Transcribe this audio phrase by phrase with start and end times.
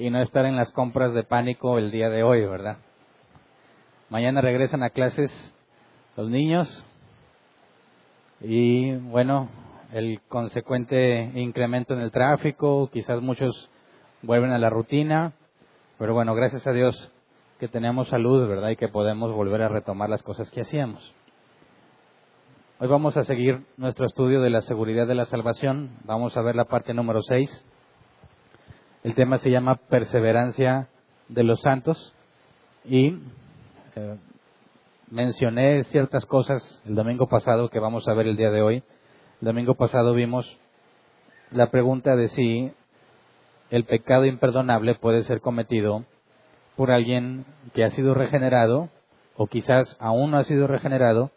[0.00, 2.78] y no estar en las compras de pánico el día de hoy, ¿verdad?
[4.08, 5.30] Mañana regresan a clases
[6.16, 6.82] los niños
[8.40, 9.50] y bueno,
[9.92, 13.68] el consecuente incremento en el tráfico, quizás muchos
[14.22, 15.34] vuelven a la rutina,
[15.98, 17.12] pero bueno, gracias a Dios
[17.58, 18.70] que tenemos salud, ¿verdad?
[18.70, 21.14] Y que podemos volver a retomar las cosas que hacíamos.
[22.78, 25.98] Hoy vamos a seguir nuestro estudio de la seguridad de la salvación.
[26.04, 27.66] Vamos a ver la parte número 6.
[29.02, 30.88] El tema se llama perseverancia
[31.28, 32.14] de los santos
[32.84, 33.14] y
[33.96, 34.16] eh,
[35.10, 38.82] mencioné ciertas cosas el domingo pasado que vamos a ver el día de hoy.
[39.40, 40.46] El domingo pasado vimos
[41.50, 42.72] la pregunta de si
[43.70, 46.04] el pecado imperdonable puede ser cometido
[46.76, 48.90] por alguien que ha sido regenerado
[49.34, 51.30] o quizás aún no ha sido regenerado,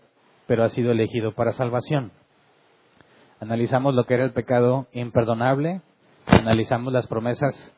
[0.47, 2.11] pero ha sido elegido para salvación.
[3.39, 5.81] Analizamos lo que era el pecado imperdonable,
[6.27, 7.73] analizamos las promesas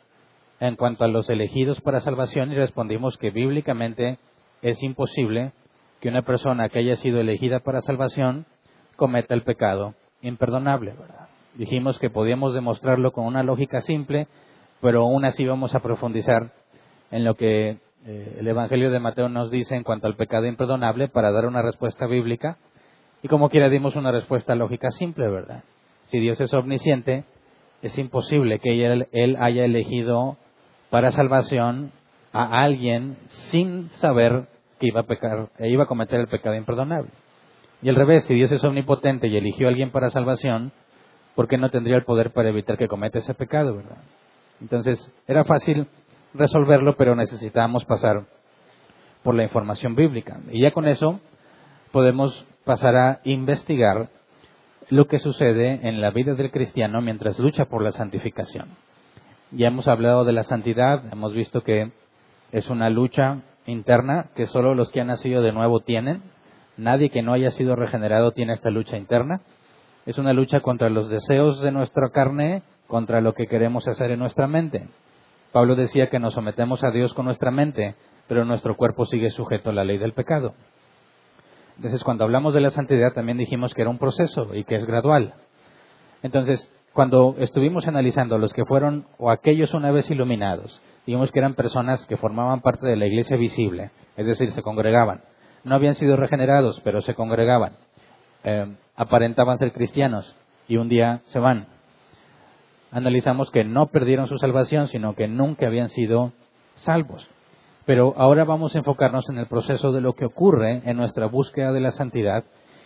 [0.60, 4.20] en cuanto a los elegidos para salvación y respondimos que bíblicamente
[4.62, 5.52] es imposible
[6.00, 8.46] que una persona que haya sido elegida para salvación
[8.96, 10.94] cometa el pecado imperdonable.
[11.56, 14.28] Dijimos que podíamos demostrarlo con una lógica simple,
[14.82, 16.52] pero aún así vamos a profundizar
[17.12, 21.08] en lo que eh, el Evangelio de Mateo nos dice en cuanto al pecado imperdonable
[21.08, 22.58] para dar una respuesta bíblica.
[23.24, 25.64] Y como quiera dimos una respuesta lógica simple, ¿verdad?
[26.08, 27.26] Si Dios es omnisciente,
[27.86, 30.38] es imposible que él, haya elegido
[30.90, 31.92] para salvación
[32.34, 33.16] a alguien
[33.52, 34.48] sin saber
[34.80, 37.12] que iba a pecar, e iba a cometer el pecado imperdonable.
[37.84, 40.72] Y al revés, si Dios es omnipotente y eligió a alguien para salvación,
[41.36, 43.98] ¿por qué no tendría el poder para evitar que cometa ese pecado, verdad?
[44.62, 45.88] Entonces, era fácil
[46.34, 48.26] resolverlo, pero necesitamos pasar
[49.22, 50.40] por la información bíblica.
[50.50, 51.20] Y ya con eso
[51.92, 54.10] podemos pasar a investigar
[54.90, 58.70] lo que sucede en la vida del cristiano mientras lucha por la santificación.
[59.52, 61.92] Ya hemos hablado de la santidad, hemos visto que
[62.52, 66.22] es una lucha interna que solo los que han nacido de nuevo tienen.
[66.78, 69.42] Nadie que no haya sido regenerado tiene esta lucha interna.
[70.06, 74.20] Es una lucha contra los deseos de nuestra carne, contra lo que queremos hacer en
[74.20, 74.88] nuestra mente.
[75.52, 77.96] Pablo decía que nos sometemos a Dios con nuestra mente,
[78.28, 80.54] pero nuestro cuerpo sigue sujeto a la ley del pecado.
[81.78, 84.86] Entonces, cuando hablamos de la santidad, también dijimos que era un proceso y que es
[84.86, 85.34] gradual.
[86.24, 91.56] Entonces, cuando estuvimos analizando los que fueron o aquellos una vez iluminados, dijimos que eran
[91.56, 95.22] personas que formaban parte de la iglesia visible, es decir, se congregaban.
[95.64, 97.74] No habían sido regenerados, pero se congregaban.
[98.44, 100.36] Eh, aparentaban ser cristianos
[100.68, 101.68] y un día se van
[102.96, 106.32] analizamos que no perdieron su salvación, sino que nunca habían sido
[106.76, 107.30] salvos.
[107.86, 111.72] Pero ahora vamos a enfocarnos en el proceso de lo que ocurre en nuestra búsqueda
[111.72, 112.44] de la santidad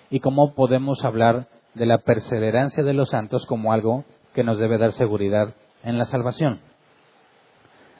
[0.09, 4.77] y cómo podemos hablar de la perseverancia de los santos como algo que nos debe
[4.77, 6.59] dar seguridad en la salvación.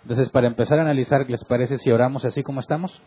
[0.03, 3.01] Entonces, para empezar a analizar, ¿les parece si oramos así como estamos?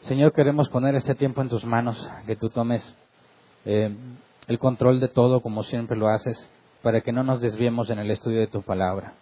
[0.00, 2.96] Señor, queremos poner este tiempo en tus manos, que tú tomes
[3.64, 3.94] eh,
[4.48, 6.50] el control de todo como siempre lo haces
[6.82, 9.14] para que no nos desviemos en el estudio de tu palabra.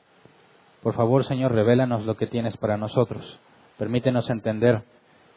[0.83, 3.39] Por favor, Señor, revélanos lo que tienes para nosotros.
[3.81, 4.83] Permítenos entender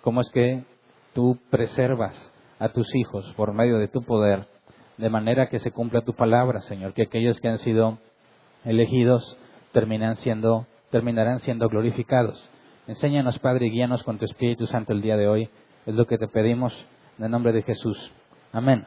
[0.01, 0.65] cómo es que
[1.13, 4.47] tú preservas a tus hijos por medio de tu poder,
[4.97, 7.99] de manera que se cumpla tu palabra, Señor, que aquellos que han sido
[8.65, 9.37] elegidos
[9.71, 12.49] terminan siendo, terminarán siendo glorificados.
[12.85, 15.49] Enséñanos, Padre, y guíanos con tu Espíritu Santo el día de hoy.
[15.85, 16.73] Es lo que te pedimos
[17.17, 18.11] en el nombre de Jesús.
[18.51, 18.85] Amén.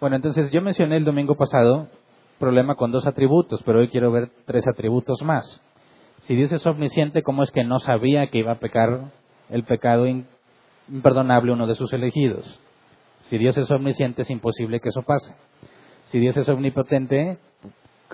[0.00, 1.86] Bueno, entonces yo mencioné el domingo pasado
[2.40, 5.62] problema con dos atributos, pero hoy quiero ver tres atributos más.
[6.28, 9.12] Si Dios es omnisciente, ¿cómo es que no sabía que iba a pecar
[9.48, 10.06] el pecado
[10.86, 12.60] imperdonable uno de sus elegidos?
[13.20, 15.32] Si Dios es omnisciente, es imposible que eso pase.
[16.08, 17.38] Si Dios es omnipotente,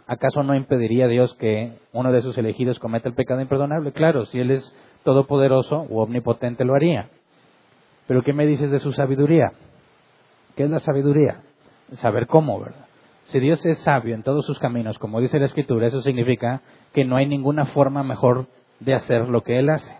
[0.06, 3.90] ¿acaso no impediría a Dios que uno de sus elegidos cometa el pecado imperdonable?
[3.90, 4.72] Claro, si Él es
[5.02, 7.08] todopoderoso o omnipotente lo haría.
[8.06, 9.54] Pero ¿qué me dices de su sabiduría?
[10.54, 11.42] ¿Qué es la sabiduría?
[11.94, 12.86] saber cómo, ¿verdad?
[13.24, 16.62] Si Dios es sabio en todos sus caminos, como dice la Escritura, eso significa
[16.94, 18.46] que no hay ninguna forma mejor
[18.80, 19.94] de hacer lo que Él hace.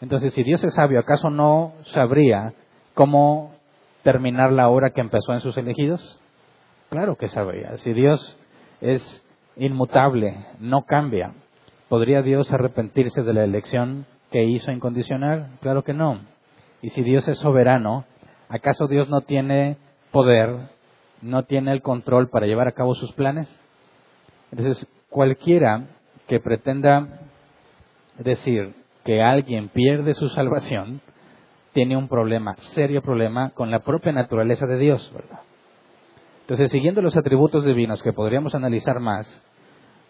[0.00, 2.54] Entonces, si Dios es sabio, ¿acaso no sabría
[2.94, 3.52] cómo
[4.02, 6.20] terminar la obra que empezó en sus elegidos?
[6.88, 7.76] Claro que sabría.
[7.78, 8.36] Si Dios
[8.80, 9.24] es
[9.56, 11.32] inmutable, no cambia,
[11.88, 15.58] ¿podría Dios arrepentirse de la elección que hizo incondicional?
[15.60, 16.20] Claro que no.
[16.80, 18.04] Y si Dios es soberano,
[18.48, 19.76] ¿acaso Dios no tiene
[20.10, 20.70] poder,
[21.20, 23.48] no tiene el control para llevar a cabo sus planes.
[24.50, 25.86] Entonces, cualquiera
[26.26, 27.20] que pretenda
[28.18, 28.74] decir
[29.04, 31.00] que alguien pierde su salvación,
[31.72, 35.40] tiene un problema, serio problema, con la propia naturaleza de Dios, ¿verdad?
[36.42, 39.42] Entonces, siguiendo los atributos divinos que podríamos analizar más,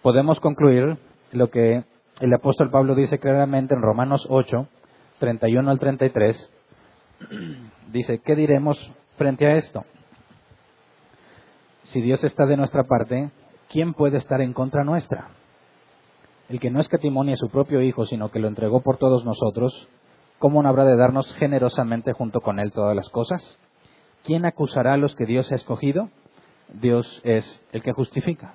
[0.02, 0.96] podemos concluir
[1.32, 1.84] lo que
[2.20, 4.68] el apóstol Pablo dice claramente en Romanos 8,
[5.18, 6.52] 31 al 33.
[7.92, 8.78] Dice, ¿qué diremos
[9.16, 9.84] frente a esto?
[11.84, 13.30] Si Dios está de nuestra parte,
[13.68, 15.28] ¿quién puede estar en contra nuestra?
[16.48, 19.88] El que no escatimonia a su propio Hijo, sino que lo entregó por todos nosotros,
[20.38, 23.60] ¿cómo no habrá de darnos generosamente junto con Él todas las cosas?
[24.24, 26.08] ¿Quién acusará a los que Dios ha escogido?
[26.72, 28.54] Dios es el que justifica.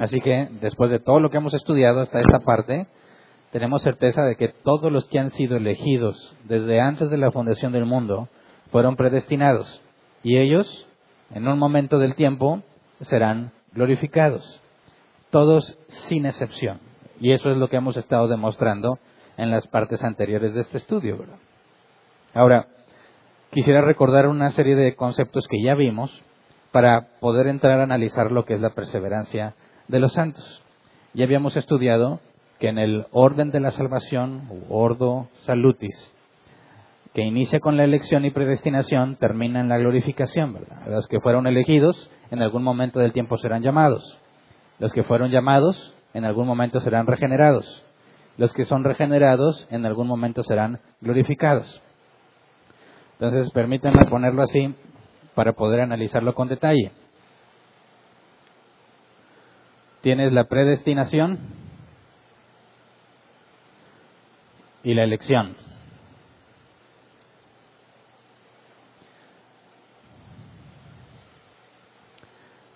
[0.00, 2.86] Así que, después de todo lo que hemos estudiado hasta esta parte,
[3.52, 7.72] tenemos certeza de que todos los que han sido elegidos desde antes de la fundación
[7.72, 8.28] del mundo
[8.70, 9.82] fueron predestinados
[10.22, 10.86] y ellos,
[11.34, 12.62] en un momento del tiempo,
[13.02, 14.60] serán glorificados.
[15.30, 16.80] Todos sin excepción.
[17.20, 18.98] Y eso es lo que hemos estado demostrando
[19.36, 21.18] en las partes anteriores de este estudio.
[22.34, 22.66] Ahora,
[23.50, 26.22] quisiera recordar una serie de conceptos que ya vimos
[26.70, 29.54] para poder entrar a analizar lo que es la perseverancia
[29.88, 30.62] de los santos.
[31.14, 32.20] Ya habíamos estudiado
[32.58, 36.12] que en el orden de la salvación, ordo salutis,
[37.14, 40.82] que inicia con la elección y predestinación, termina en la glorificación, ¿verdad?
[40.86, 44.18] Los que fueron elegidos en algún momento del tiempo serán llamados.
[44.78, 47.84] Los que fueron llamados en algún momento serán regenerados.
[48.38, 51.82] Los que son regenerados en algún momento serán glorificados.
[53.12, 54.74] Entonces, permítanme ponerlo así
[55.34, 56.92] para poder analizarlo con detalle.
[60.00, 61.38] Tienes la predestinación
[64.82, 65.61] y la elección.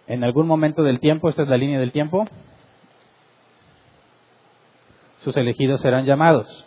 [0.07, 2.27] En algún momento del tiempo, esta es la línea del tiempo,
[5.19, 6.65] sus elegidos serán llamados.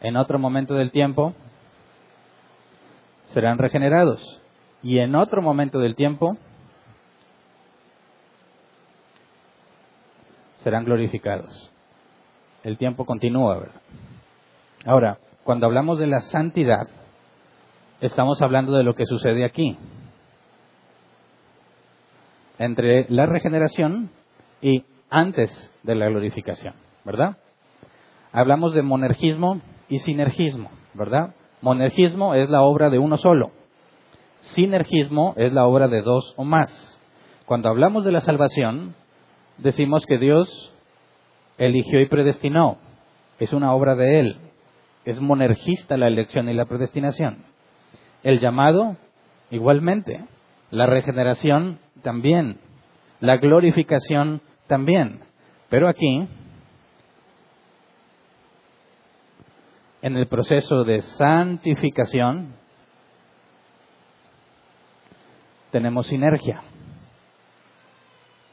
[0.00, 1.34] En otro momento del tiempo,
[3.32, 4.40] serán regenerados
[4.82, 6.36] y en otro momento del tiempo
[10.62, 11.72] serán glorificados.
[12.62, 13.80] El tiempo continúa, ¿verdad?
[14.84, 16.88] Ahora, cuando hablamos de la santidad,
[18.00, 19.76] estamos hablando de lo que sucede aquí,
[22.58, 24.10] entre la regeneración
[24.60, 26.74] y antes de la glorificación,
[27.04, 27.36] ¿verdad?
[28.32, 31.34] Hablamos de monergismo y sinergismo, ¿verdad?
[31.62, 33.52] Monergismo es la obra de uno solo,
[34.40, 36.98] Sinergismo es la obra de dos o más.
[37.44, 38.94] Cuando hablamos de la salvación,
[39.58, 40.72] decimos que Dios
[41.58, 42.78] eligió y predestinó.
[43.38, 44.36] Es una obra de Él.
[45.04, 47.44] Es monergista la elección y la predestinación.
[48.22, 48.96] El llamado,
[49.50, 50.24] igualmente.
[50.70, 52.58] La regeneración, también.
[53.20, 55.20] La glorificación, también.
[55.68, 56.28] Pero aquí,
[60.02, 62.54] en el proceso de santificación,
[65.70, 66.62] tenemos sinergia.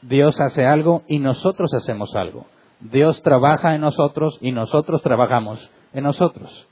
[0.02, 2.46] Dios hace algo y nosotros hacemos algo.
[2.80, 6.68] Dios trabaja en nosotros y nosotros trabajamos en nosotros.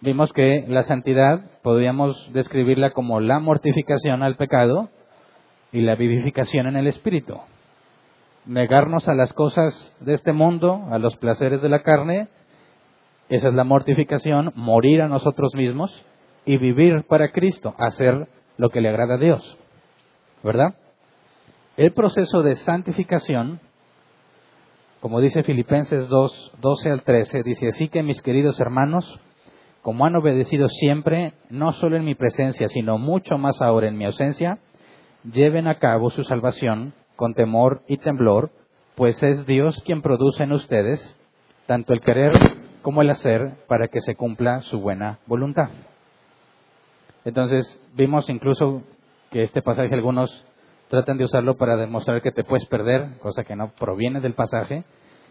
[0.00, 4.90] Vimos que la santidad podríamos describirla como la mortificación al pecado
[5.72, 7.38] y la vivificación en el espíritu.
[8.44, 12.28] Negarnos a las cosas de este mundo, a los placeres de la carne,
[13.28, 15.90] esa es la mortificación, morir a nosotros mismos
[16.44, 19.58] y vivir para Cristo, hacer lo que le agrada a Dios.
[20.44, 20.76] ¿Verdad?
[21.76, 23.60] El proceso de santificación,
[25.00, 29.20] como dice Filipenses 2, 12 al 13, dice, así que mis queridos hermanos,
[29.82, 34.04] como han obedecido siempre, no solo en mi presencia, sino mucho más ahora en mi
[34.04, 34.58] ausencia,
[35.32, 38.50] lleven a cabo su salvación con temor y temblor,
[38.94, 41.18] pues es Dios quien produce en ustedes
[41.66, 42.32] tanto el querer
[42.82, 45.70] como el hacer para que se cumpla su buena voluntad.
[47.24, 48.82] Entonces, vimos incluso
[49.30, 50.44] que este pasaje algunos
[50.88, 54.84] tratan de usarlo para demostrar que te puedes perder, cosa que no proviene del pasaje,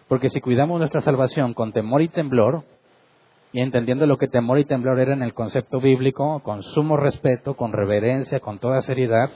[0.10, 2.64] porque si cuidamos nuestra salvación con temor y temblor,
[3.54, 7.56] y entendiendo lo que temor y temblor era en el concepto bíblico, con sumo respeto,
[7.56, 9.30] con reverencia, con toda seriedad,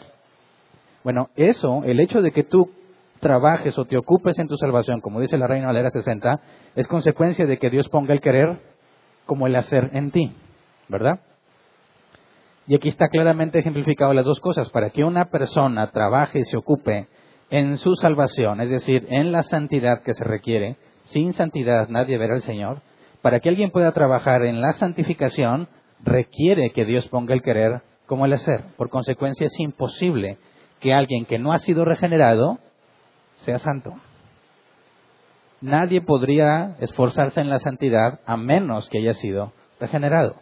[1.04, 2.72] bueno, eso, el hecho de que tú
[3.20, 6.42] trabajes o te ocupes en tu salvación, como dice la Reina Valera 60,
[6.76, 8.60] es consecuencia de que Dios ponga el querer
[9.26, 10.34] como el hacer en ti,
[10.88, 11.20] ¿verdad?
[12.68, 14.70] Y aquí está claramente ejemplificado las dos cosas.
[14.70, 17.08] Para que una persona trabaje y se ocupe
[17.50, 22.36] en su salvación, es decir, en la santidad que se requiere, sin santidad nadie verá
[22.36, 22.82] al Señor,
[23.24, 25.68] para que alguien pueda trabajar en la santificación,
[26.04, 28.64] requiere que Dios ponga el querer como el hacer.
[28.78, 30.38] Por consecuencia, es imposible
[30.80, 32.60] que alguien que no ha sido regenerado
[33.46, 33.94] sea santo.
[35.62, 40.36] Nadie podría esforzarse en la santidad a menos que haya sido regenerado.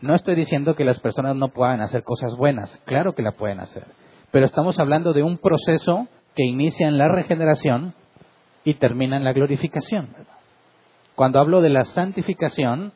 [0.00, 3.60] No estoy diciendo que las personas no puedan hacer cosas buenas, claro que la pueden
[3.60, 3.86] hacer,
[4.30, 7.94] pero estamos hablando de un proceso que inicia en la regeneración
[8.64, 10.14] y termina en la glorificación.
[11.14, 12.92] Cuando hablo de la santificación,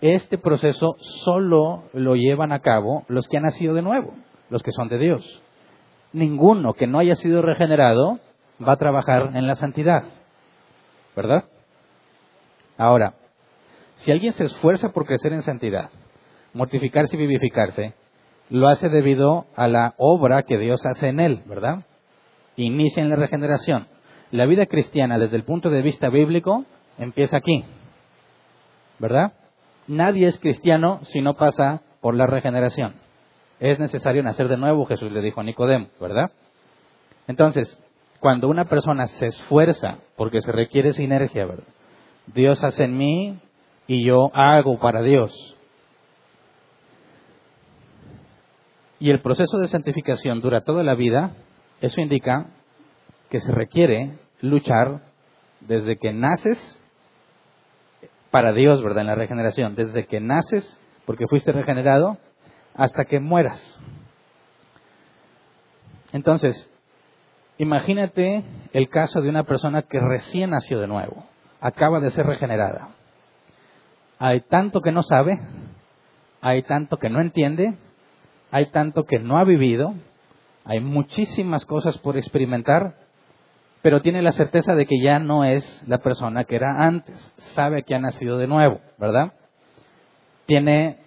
[0.00, 4.12] este proceso solo lo llevan a cabo los que han nacido de nuevo,
[4.50, 5.42] los que son de Dios.
[6.14, 8.20] Ninguno que no haya sido regenerado
[8.66, 10.04] va a trabajar en la santidad.
[11.16, 11.44] ¿Verdad?
[12.78, 13.14] Ahora,
[13.96, 15.90] si alguien se esfuerza por crecer en santidad,
[16.52, 17.94] mortificarse y vivificarse,
[18.48, 21.84] lo hace debido a la obra que Dios hace en él, ¿verdad?
[22.56, 23.88] Inicia en la regeneración.
[24.30, 26.64] La vida cristiana desde el punto de vista bíblico
[26.96, 27.64] empieza aquí,
[29.00, 29.32] ¿verdad?
[29.88, 33.03] Nadie es cristiano si no pasa por la regeneración.
[33.60, 36.30] Es necesario nacer de nuevo, Jesús le dijo a Nicodemo, ¿verdad?
[37.26, 37.78] Entonces,
[38.20, 41.64] cuando una persona se esfuerza, porque se requiere sinergia, ¿verdad?
[42.26, 43.38] Dios hace en mí
[43.86, 45.32] y yo hago para Dios.
[48.98, 51.32] Y el proceso de santificación dura toda la vida,
[51.80, 52.46] eso indica
[53.28, 55.02] que se requiere luchar
[55.60, 56.80] desde que naces
[58.30, 59.02] para Dios, ¿verdad?
[59.02, 62.18] En la regeneración, desde que naces, porque fuiste regenerado,
[62.74, 63.80] hasta que mueras.
[66.12, 66.70] Entonces,
[67.58, 71.24] imagínate el caso de una persona que recién nació de nuevo,
[71.60, 72.88] acaba de ser regenerada.
[74.18, 75.40] Hay tanto que no sabe,
[76.40, 77.74] hay tanto que no entiende,
[78.50, 79.94] hay tanto que no ha vivido,
[80.64, 82.94] hay muchísimas cosas por experimentar,
[83.82, 87.82] pero tiene la certeza de que ya no es la persona que era antes, sabe
[87.82, 89.32] que ha nacido de nuevo, ¿verdad?
[90.46, 91.03] Tiene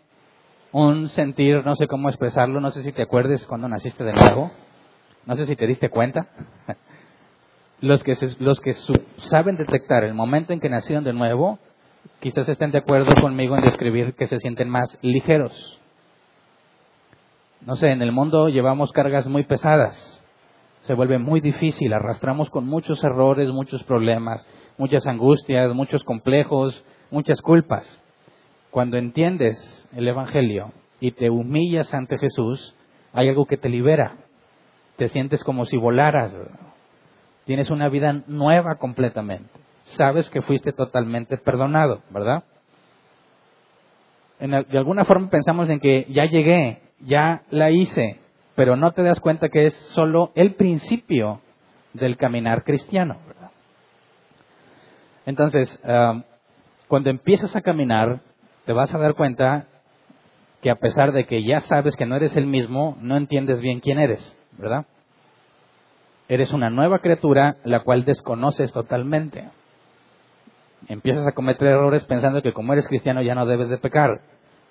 [0.86, 4.51] un sentir, no sé cómo expresarlo, no sé si te acuerdes cuando naciste de nuevo,
[5.25, 6.27] no sé si te diste cuenta.
[7.79, 8.74] Los que, los que
[9.29, 11.60] saben detectar el momento en que nacieron de nuevo,
[12.19, 15.79] quizás estén de acuerdo conmigo en describir que se sienten más ligeros.
[17.62, 20.19] No sé, en el mundo llevamos cargas muy pesadas,
[20.88, 24.48] se vuelve muy difícil, arrastramos con muchos errores, muchos problemas,
[24.79, 28.01] muchas angustias, muchos complejos, muchas culpas.
[28.72, 32.75] Cuando entiendes el Evangelio y te humillas ante Jesús,
[33.13, 34.15] hay algo que te libera.
[34.98, 36.34] Te sientes como si volaras.
[37.46, 39.50] Tienes una vida nueva completamente.
[39.96, 42.44] Sabes que fuiste totalmente perdonado, ¿verdad?
[44.39, 48.20] de alguna forma pensamos en que ya llegué, ya la hice,
[48.56, 51.41] pero no te das cuenta que es solo el principio
[51.94, 53.17] del caminar cristiano.
[55.25, 56.24] Entonces, um,
[56.88, 58.22] cuando empiezas a caminar,
[58.65, 59.67] te vas a dar cuenta
[60.67, 63.79] que a pesar de que ya sabes que no eres el mismo, no entiendes bien
[63.79, 64.86] quién eres, ¿verdad?
[66.27, 69.47] Eres una nueva criatura la cual desconoces totalmente.
[70.89, 74.19] Empiezas a cometer errores pensando que como eres cristiano ya no debes de pecar.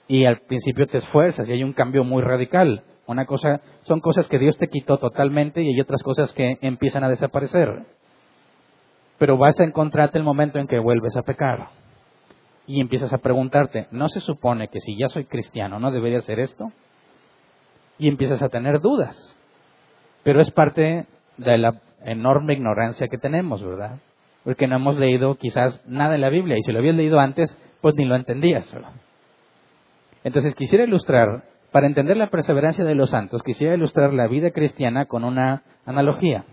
[0.07, 2.85] Y al principio te esfuerzas y hay un cambio muy radical.
[3.07, 7.05] Una cosa, son cosas que Dios te quitó totalmente y hay otras cosas que empiezan
[7.05, 7.87] a desaparecer.
[9.17, 11.71] Pero vas a encontrarte el momento en que vuelves a pecar.
[12.67, 16.41] Y empiezas a preguntarte, ¿no se supone que si ya soy cristiano no debería hacer
[16.41, 16.73] esto?
[17.99, 19.37] Y empiezas a tener dudas.
[20.25, 21.07] Pero es parte
[21.37, 23.99] de la enorme ignorancia que tenemos, ¿verdad?
[24.43, 27.57] Porque no hemos leído quizás nada en la Biblia y si lo habías leído antes,
[27.81, 28.73] pues ni lo entendías.
[30.25, 35.07] Entonces quisiera ilustrar para entender la perseverancia de los santos, quisiera ilustrar la vida cristiana
[35.07, 36.45] con una analogía.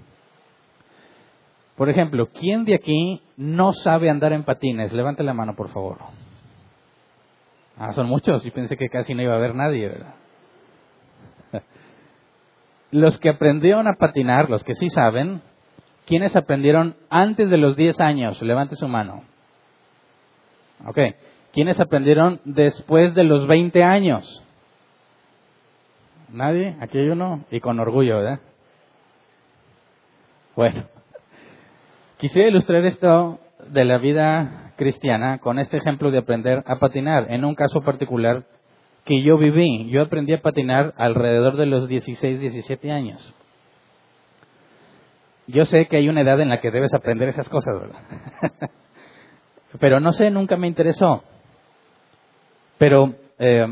[1.75, 4.93] Por ejemplo, ¿quién de aquí no sabe andar en patines?
[4.93, 5.97] Levante la mano, por favor.
[7.77, 8.45] Ah, son muchos.
[8.45, 10.15] y pensé que casi no iba a haber nadie, ¿verdad?
[12.91, 15.41] Los que aprendieron a patinar, los que sí saben,
[16.05, 18.39] ¿quiénes aprendieron antes de los 10 años?
[18.43, 19.23] Levante su mano.
[20.85, 20.99] Ok.
[21.53, 24.43] ¿Quiénes aprendieron después de los 20 años?
[26.29, 26.75] ¿Nadie?
[26.81, 28.39] Aquí hay uno y con orgullo, ¿verdad?
[30.55, 30.83] Bueno,
[32.23, 33.37] quisiera ilustrar esto
[33.67, 37.29] de la vida cristiana con este ejemplo de aprender a patinar.
[37.29, 38.45] En un caso particular
[39.03, 43.35] que yo viví, yo aprendí a patinar alrededor de los 16, 17 años.
[45.47, 47.99] Yo sé que hay una edad en la que debes aprender esas cosas, ¿verdad?
[49.81, 51.25] Pero no sé, nunca me interesó.
[52.77, 53.67] Pero eh,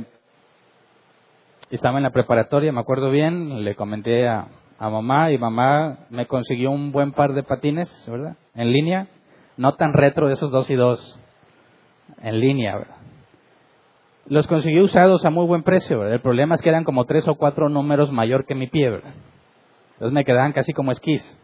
[1.69, 4.49] estaba en la preparatoria, me acuerdo bien, le comenté a,
[4.89, 8.35] mamá y mamá me consiguió un buen par de patines, ¿verdad?
[8.55, 9.07] En línea,
[9.57, 11.19] no tan retro de esos dos y dos,
[12.21, 12.95] en línea, ¿verdad?
[14.27, 16.15] Los consiguió usados a muy buen precio, ¿verdad?
[16.15, 19.13] El problema es que eran como tres o cuatro números mayor que mi pie, ¿verdad?
[19.93, 21.37] Entonces me quedaban casi como esquís.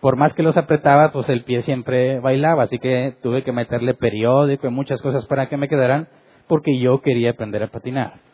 [0.00, 3.94] Por más que los apretaba, pues el pie siempre bailaba, así que tuve que meterle
[3.94, 6.08] periódico y muchas cosas para que me quedaran,
[6.46, 8.27] porque yo quería aprender a patinar.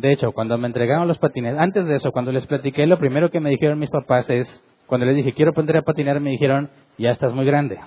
[0.00, 3.30] De hecho, cuando me entregaron los patines, antes de eso, cuando les platiqué, lo primero
[3.30, 6.70] que me dijeron mis papás es, cuando les dije, quiero aprender a patinar, me dijeron,
[6.96, 7.78] ya estás muy grande.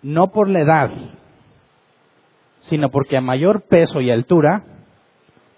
[0.00, 0.90] No por la edad,
[2.60, 4.62] sino porque a mayor peso y altura,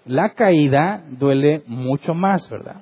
[0.03, 2.77] la caída duele mucho más, ¿verdad?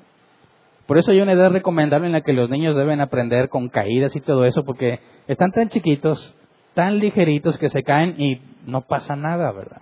[0.88, 4.16] Por eso hay una edad recomendable en la que los niños deben aprender con caídas
[4.16, 6.34] y todo eso, porque están tan chiquitos,
[6.76, 9.82] tan ligeritos que se caen y no pasa nada, ¿verdad?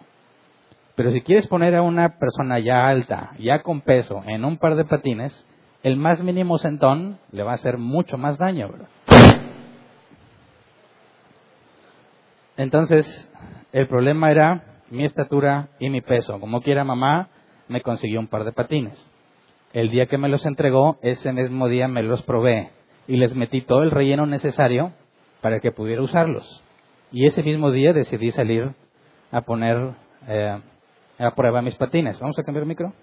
[0.95, 4.75] Pero si quieres poner a una persona ya alta, ya con peso, en un par
[4.75, 5.45] de patines,
[5.83, 8.87] el más mínimo sentón le va a hacer mucho más daño, ¿verdad?
[12.57, 13.31] Entonces,
[13.71, 16.39] el problema era mi estatura y mi peso.
[16.39, 17.29] Como quiera mamá,
[17.67, 19.09] me consiguió un par de patines.
[19.73, 22.69] El día que me los entregó, ese mismo día me los probé
[23.07, 24.91] y les metí todo el relleno necesario
[25.39, 26.63] para que pudiera usarlos.
[27.11, 28.73] Y ese mismo día decidí salir
[29.31, 29.95] a poner
[30.27, 30.59] eh,
[31.17, 32.19] a prueba mis patines.
[32.19, 32.93] ¿Vamos a cambiar el micro?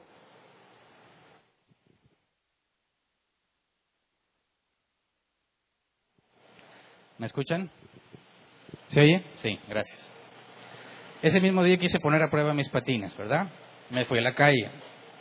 [7.18, 7.70] ¿Me escuchan?
[8.88, 9.22] ¿Se oye?
[9.42, 10.10] Sí, gracias.
[11.20, 13.48] Ese mismo día quise poner a prueba mis patines, ¿verdad?
[13.90, 14.70] Me fui a la calle.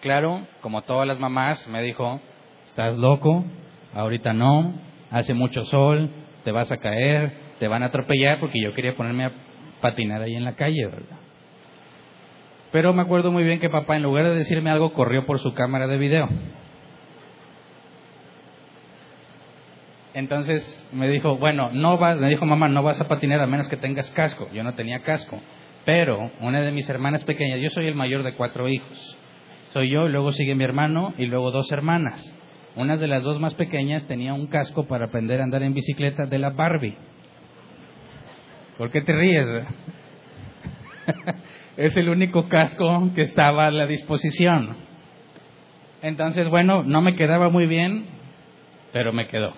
[0.02, 2.22] Claro, como todas las mamás, me dijo,
[2.68, 3.44] estás loco,
[3.96, 4.76] ahorita no,
[5.10, 6.12] hace mucho sol,
[6.44, 9.32] te vas a caer, te van a atropellar porque yo quería ponerme a
[9.82, 11.17] patinar ahí en la calle, ¿verdad?
[12.72, 15.54] Pero me acuerdo muy bien que papá, en lugar de decirme algo, corrió por su
[15.54, 16.28] cámara de video.
[20.14, 23.70] Entonces me dijo, bueno, no vas, me dijo mamá, no vas a patinar a menos
[23.70, 24.50] que tengas casco.
[24.52, 25.40] Yo no tenía casco.
[25.86, 29.18] Pero una de mis hermanas pequeñas, yo soy el mayor de cuatro hijos.
[29.70, 32.34] Soy yo, luego sigue mi hermano y luego dos hermanas.
[32.76, 36.26] Una de las dos más pequeñas tenía un casco para aprender a andar en bicicleta
[36.26, 36.98] de la Barbie.
[38.78, 39.46] ¿Por qué te ríes?
[41.78, 44.76] es el único casco que estaba a la disposición.
[46.02, 48.06] Entonces, bueno, no me quedaba muy bien,
[48.92, 49.54] pero me quedó.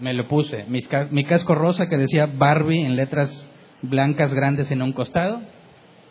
[0.00, 0.64] Me lo puse.
[0.68, 3.48] Mi, casco rosa que decía Barbie en letras
[3.82, 5.40] blancas grandes en un costado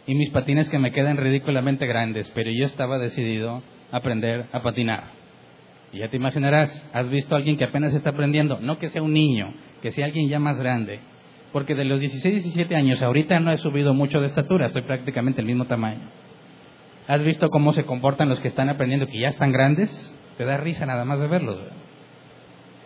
[0.06, 3.62] y mis patines que me quedan ridículamente grandes, pero yo estaba decidido
[3.92, 5.12] a aprender a patinar.
[5.92, 9.02] Y ya te imaginarás, has visto a alguien que apenas está aprendiendo, no que sea
[9.02, 11.00] un niño, que sea alguien ya más grande,
[11.52, 15.42] porque de los 16, 17 años ahorita no he subido mucho de estatura, estoy prácticamente
[15.42, 16.10] el mismo tamaño.
[17.08, 20.14] ¿Has visto cómo se comportan los que están aprendiendo, que ya están grandes?
[20.38, 21.58] Te da risa nada más de verlos.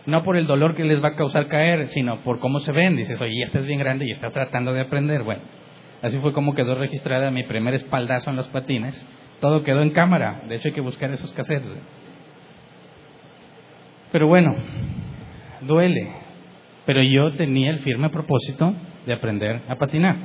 [0.05, 2.95] No por el dolor que les va a causar caer, sino por cómo se ven.
[2.95, 5.23] Dices, oye, ya estás bien grande y estás tratando de aprender.
[5.23, 5.41] Bueno,
[6.01, 9.07] así fue como quedó registrada mi primer espaldazo en los patines.
[9.39, 10.43] Todo quedó en cámara.
[10.47, 11.69] De hecho, hay que buscar esos cassettes.
[14.11, 14.55] Pero bueno,
[15.61, 16.09] duele,
[16.85, 18.73] pero yo tenía el firme propósito
[19.05, 20.15] de aprender a patinar.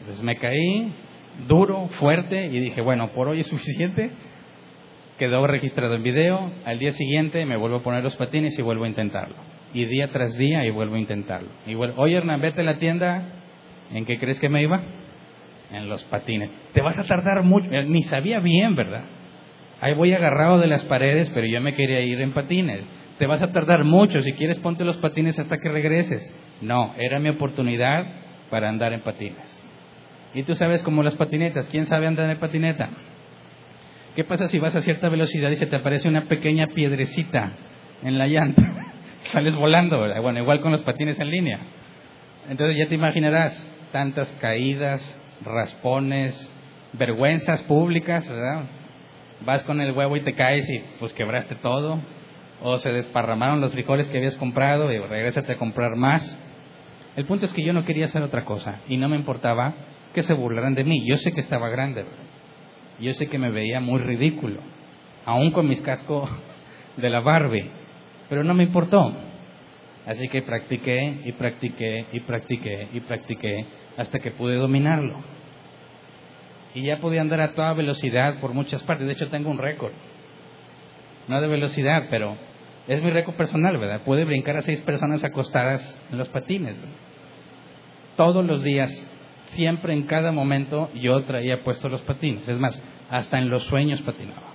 [0.00, 0.92] Entonces me caí
[1.46, 4.10] duro, fuerte y dije, bueno, por hoy es suficiente.
[5.18, 6.52] Quedó registrado en video.
[6.64, 9.36] Al día siguiente me vuelvo a poner los patines y vuelvo a intentarlo.
[9.74, 11.48] Y día tras día y vuelvo a intentarlo.
[11.66, 13.22] Y vuelvo, oye Hernán, vete a la tienda.
[13.92, 14.80] ¿En qué crees que me iba?
[15.72, 16.50] En los patines.
[16.72, 17.68] Te vas a tardar mucho.
[17.70, 19.04] Ni sabía bien, ¿verdad?
[19.80, 22.84] Ahí voy agarrado de las paredes, pero yo me quería ir en patines
[23.18, 26.34] te vas a tardar mucho, si quieres ponte los patines hasta que regreses.
[26.60, 28.06] No, era mi oportunidad
[28.50, 29.58] para andar en patines.
[30.34, 32.90] Y tú sabes como las patinetas, ¿quién sabe andar en patineta?
[34.14, 37.52] ¿Qué pasa si vas a cierta velocidad y se te aparece una pequeña piedrecita
[38.02, 38.62] en la llanta?
[39.18, 39.98] Sales volando.
[40.22, 41.60] Bueno, igual con los patines en línea.
[42.48, 46.52] Entonces ya te imaginarás tantas caídas, raspones,
[46.94, 48.64] vergüenzas públicas, ¿verdad?
[49.44, 52.00] Vas con el huevo y te caes y pues quebraste todo,
[52.62, 56.38] o se desparramaron los frijoles que habías comprado y regresate a comprar más.
[57.16, 59.74] El punto es que yo no quería hacer otra cosa y no me importaba
[60.14, 61.04] que se burlaran de mí.
[61.06, 62.04] Yo sé que estaba grande,
[63.00, 64.60] yo sé que me veía muy ridículo,
[65.24, 66.30] aún con mis cascos
[66.96, 67.70] de la Barbie,
[68.28, 69.14] pero no me importó.
[70.06, 73.66] Así que practiqué y practiqué y practiqué y practiqué
[73.98, 75.22] hasta que pude dominarlo.
[76.74, 79.06] Y ya podía andar a toda velocidad por muchas partes.
[79.06, 79.92] De hecho, tengo un récord.
[81.26, 82.36] No de velocidad, pero
[82.88, 84.00] es mi récord personal, ¿verdad?
[84.04, 86.74] Puede brincar a seis personas acostadas en los patines.
[88.16, 88.90] Todos los días,
[89.48, 92.48] siempre en cada momento, yo traía puestos los patines.
[92.48, 94.54] Es más, hasta en los sueños patinaba.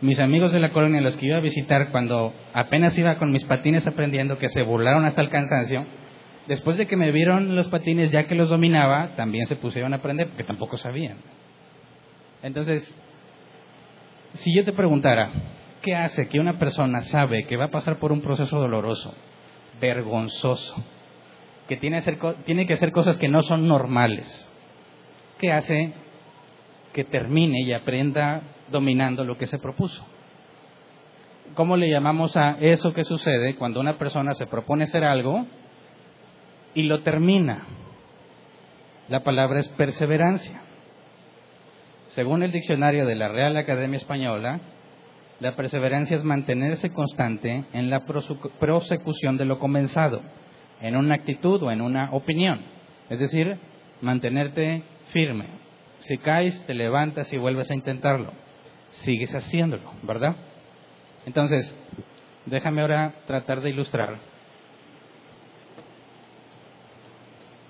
[0.00, 3.44] Mis amigos de la colonia, los que iba a visitar cuando apenas iba con mis
[3.44, 5.84] patines aprendiendo, que se burlaron hasta el cansancio,
[6.48, 9.96] después de que me vieron los patines ya que los dominaba, también se pusieron a
[9.96, 11.18] aprender porque tampoco sabían.
[12.42, 12.94] Entonces,
[14.34, 15.30] si yo te preguntara,
[15.84, 19.14] ¿qué hace que una persona sabe que va a pasar por un proceso doloroso,
[19.80, 20.82] vergonzoso,
[21.68, 22.02] que tiene,
[22.44, 24.50] tiene que hacer cosas que no son normales?
[25.38, 25.92] ¿Qué hace
[26.92, 30.04] que termine y aprenda dominando lo que se propuso?
[31.54, 35.46] ¿cómo le llamamos a eso que sucede cuando una persona se propone hacer algo
[36.74, 37.66] y lo termina?
[39.08, 40.62] La palabra es perseverancia.
[42.08, 44.60] Según el diccionario de la Real Academia Española,
[45.40, 50.22] la perseverancia es mantenerse constante en la prosecución de lo comenzado,
[50.80, 52.60] en una actitud o en una opinión.
[53.10, 53.58] Es decir,
[54.00, 55.46] mantenerte firme.
[55.98, 58.32] Si caes, te levantas y vuelves a intentarlo.
[58.90, 60.36] Sigues haciéndolo, ¿verdad?
[61.26, 61.76] Entonces,
[62.46, 64.18] déjame ahora tratar de ilustrar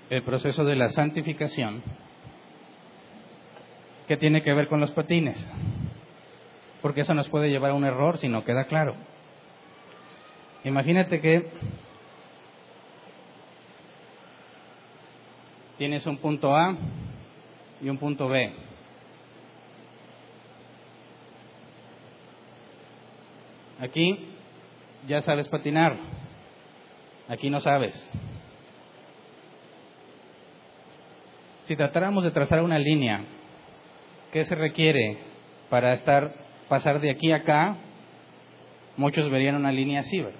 [0.09, 1.81] el proceso de la santificación
[4.07, 5.51] que tiene que ver con los patines,
[6.85, 8.95] porque eso nos puede llevar a un error si no queda claro.
[10.63, 11.49] Imagínate que
[15.79, 16.77] tienes un punto A
[17.81, 18.53] y un punto B.
[23.79, 24.27] Aquí
[25.07, 25.97] ya sabes patinar,
[27.27, 27.95] aquí no sabes.
[31.63, 33.23] Si tratáramos de trazar una línea,
[34.31, 35.17] ¿qué se requiere
[35.71, 37.77] para estar pasar de aquí a acá?
[38.97, 40.39] Muchos verían una línea así, ¿verdad?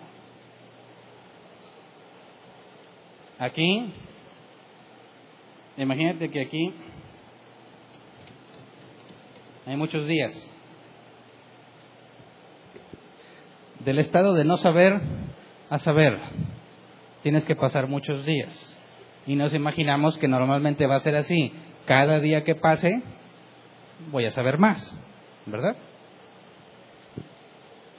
[3.37, 3.91] Aquí,
[5.75, 6.73] imagínate que aquí
[9.65, 10.51] hay muchos días.
[13.79, 15.01] Del estado de no saber
[15.69, 16.17] a saber,
[17.23, 18.71] tienes que pasar muchos días.
[19.27, 21.51] Y nos imaginamos que normalmente va a ser así.
[21.85, 23.01] Cada día que pase,
[24.11, 24.97] voy a saber más,
[25.45, 25.75] ¿verdad?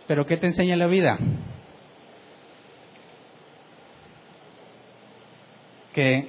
[0.07, 1.19] Pero ¿qué te enseña la vida?
[5.92, 6.29] Que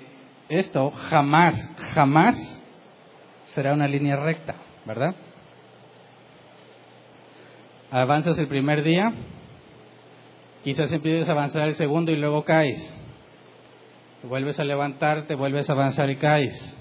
[0.50, 1.56] esto jamás,
[1.94, 2.36] jamás
[3.54, 5.16] será una línea recta, ¿verdad?
[7.92, 9.14] Avanzas el primer día,
[10.68, 12.94] Quizás empieces a avanzar el segundo y luego caes.
[14.24, 16.76] Vuelves a levantarte, vuelves a avanzar y caes.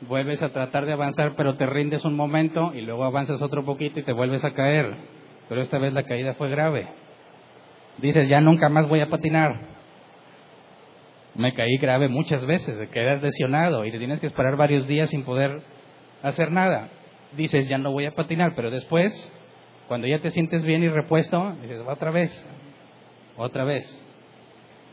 [0.00, 4.00] Vuelves a tratar de avanzar, pero te rindes un momento y luego avanzas otro poquito
[4.00, 4.96] y te vuelves a caer.
[5.48, 6.88] Pero esta vez la caída fue grave.
[7.98, 9.60] Dices, ya nunca más voy a patinar.
[11.34, 15.10] Me caí grave muchas veces, de quedas lesionado y te tienes que esperar varios días
[15.10, 15.62] sin poder
[16.22, 16.88] hacer nada.
[17.36, 19.12] Dices, ya no voy a patinar, pero después,
[19.86, 22.46] cuando ya te sientes bien y repuesto, dices, otra vez,
[23.36, 24.04] otra vez.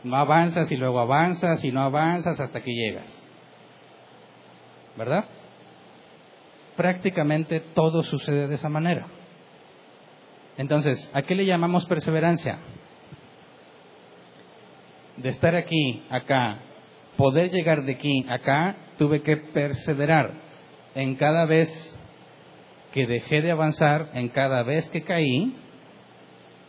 [0.04, 3.26] No avanzas y luego avanzas y no avanzas hasta que llegas.
[4.96, 5.24] ¿Verdad?
[6.76, 9.06] Prácticamente todo sucede de esa manera.
[10.58, 12.58] Entonces, ¿a qué le llamamos perseverancia?
[15.16, 16.58] De estar aquí, acá,
[17.16, 20.32] poder llegar de aquí, acá, tuve que perseverar
[20.94, 21.68] en cada vez
[22.92, 25.54] que dejé de avanzar, en cada vez que caí,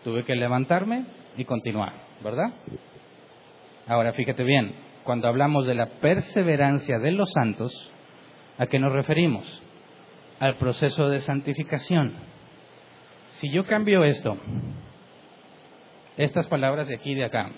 [0.03, 1.05] tuve que levantarme
[1.37, 2.53] y continuar, ¿verdad?
[3.87, 7.71] Ahora, fíjate bien, cuando hablamos de la perseverancia de los santos,
[8.57, 9.61] ¿a qué nos referimos?
[10.39, 12.13] Al proceso de santificación.
[13.39, 14.35] Si yo cambio esto,
[16.17, 17.51] estas palabras de aquí y de acá,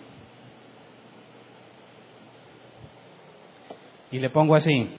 [4.11, 4.89] y le pongo así,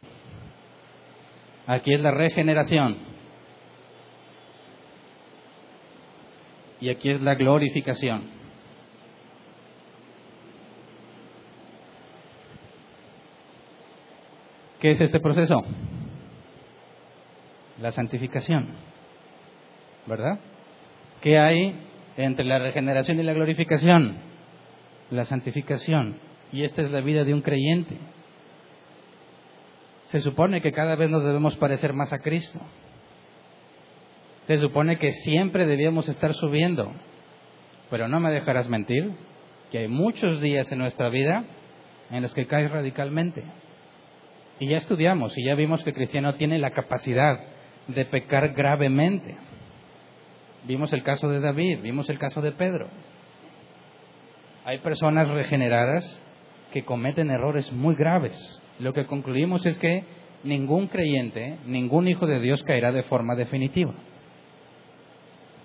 [1.66, 2.96] aquí es la regeneración,
[6.80, 8.22] y aquí es la glorificación.
[14.80, 15.56] ¿Qué es este proceso?
[17.82, 18.66] La santificación.
[20.06, 20.40] ¿Verdad?
[21.20, 21.74] ¿Qué hay
[22.16, 24.16] entre la regeneración y la glorificación?
[25.10, 26.16] La santificación.
[26.52, 27.96] Y esta es la vida de un creyente.
[30.08, 32.58] Se supone que cada vez nos debemos parecer más a Cristo.
[34.46, 36.92] Se supone que siempre debíamos estar subiendo.
[37.90, 39.12] Pero no me dejarás mentir
[39.70, 41.44] que hay muchos días en nuestra vida
[42.10, 43.44] en los que caes radicalmente.
[44.58, 47.38] Y ya estudiamos y ya vimos que el cristiano tiene la capacidad
[47.88, 49.36] de pecar gravemente.
[50.64, 52.88] Vimos el caso de David, vimos el caso de Pedro.
[54.64, 56.22] Hay personas regeneradas
[56.72, 58.62] que cometen errores muy graves.
[58.78, 60.04] Lo que concluimos es que
[60.44, 63.94] ningún creyente, ningún hijo de Dios caerá de forma definitiva.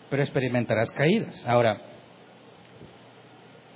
[0.09, 1.45] Pero experimentarás caídas.
[1.47, 1.81] Ahora,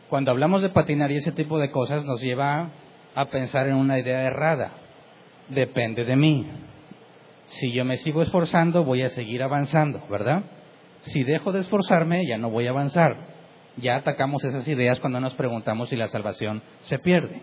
[0.10, 2.70] cuando hablamos de patinar y ese tipo de cosas nos lleva
[3.14, 4.72] a pensar en una idea errada
[5.50, 6.48] depende de mí.
[7.48, 10.44] Si yo me sigo esforzando, voy a seguir avanzando, ¿verdad?
[11.02, 13.18] Si dejo de esforzarme, ya no voy a avanzar.
[13.78, 17.42] Ya atacamos esas ideas cuando nos preguntamos si la salvación se pierde.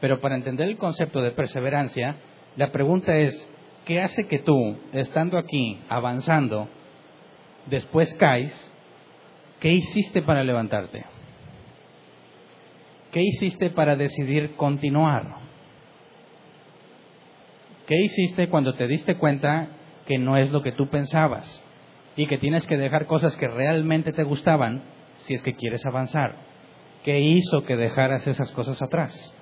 [0.00, 2.16] Pero para entender el concepto de perseverancia,
[2.56, 3.48] la pregunta es,
[3.84, 6.68] ¿qué hace que tú, estando aquí, avanzando,
[7.66, 8.68] después caes
[9.60, 11.04] ¿qué hiciste para levantarte?
[13.12, 15.38] ¿Qué hiciste para decidir continuar?
[17.86, 19.68] ¿Qué hiciste cuando te diste cuenta
[20.06, 21.64] que no es lo que tú pensabas
[22.18, 24.82] y que tienes que dejar cosas que realmente te gustaban
[25.18, 26.36] si es que quieres avanzar?
[27.04, 29.34] ¿Qué hizo que dejaras esas cosas atrás?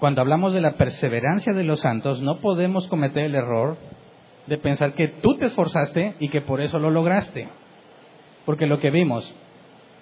[0.00, 3.76] Cuando hablamos de la perseverancia de los santos, no podemos cometer el error
[4.46, 7.46] de pensar que tú te esforzaste y que por eso lo lograste.
[8.46, 9.34] Porque lo que vimos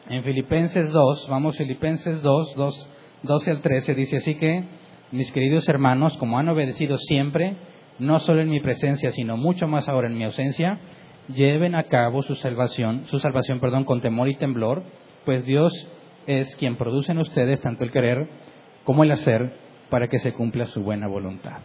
[0.09, 2.91] en Filipenses 2, vamos Filipenses 2, 2
[3.25, 4.65] 12 al 13, dice así que,
[5.13, 7.57] mis queridos hermanos, como han obedecido siempre,
[8.03, 10.79] no solo en mi presencia, sino mucho más ahora en mi ausencia,
[11.29, 14.83] lleven a cabo su salvación, su salvación, perdón, con temor y temblor,
[15.25, 15.73] pues Dios
[16.27, 18.29] es quien produce en ustedes tanto el querer
[18.85, 19.55] como el hacer
[19.89, 21.61] para que se cumpla su buena voluntad.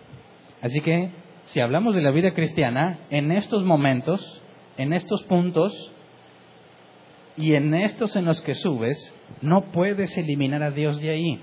[0.62, 1.10] Así que,
[1.46, 4.42] si hablamos de la vida cristiana, en estos momentos,
[4.78, 5.74] en estos puntos,
[7.38, 11.40] y en estos en los que subes, no puedes eliminar a Dios de ahí.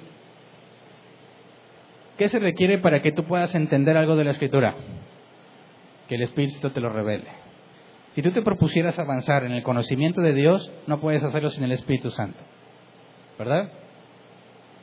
[2.18, 4.74] ¿Qué se requiere para que tú puedas entender algo de la Escritura?
[6.08, 7.28] Que el Espíritu te lo revele.
[8.14, 11.72] Si tú te propusieras avanzar en el conocimiento de Dios, no puedes hacerlo sin el
[11.72, 12.38] Espíritu Santo.
[13.36, 13.72] ¿Verdad?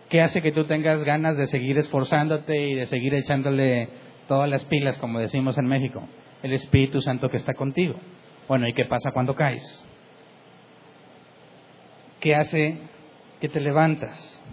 [0.10, 3.88] ¿Qué hace que tú tengas ganas de seguir esforzándote y de seguir echándole
[4.28, 6.06] todas las pilas, como decimos en México?
[6.44, 7.96] El Espíritu Santo que está contigo.
[8.50, 9.64] Bueno, ¿y qué pasa cuando caes?
[12.20, 12.78] ¿Qué hace
[13.40, 14.44] que te levantas?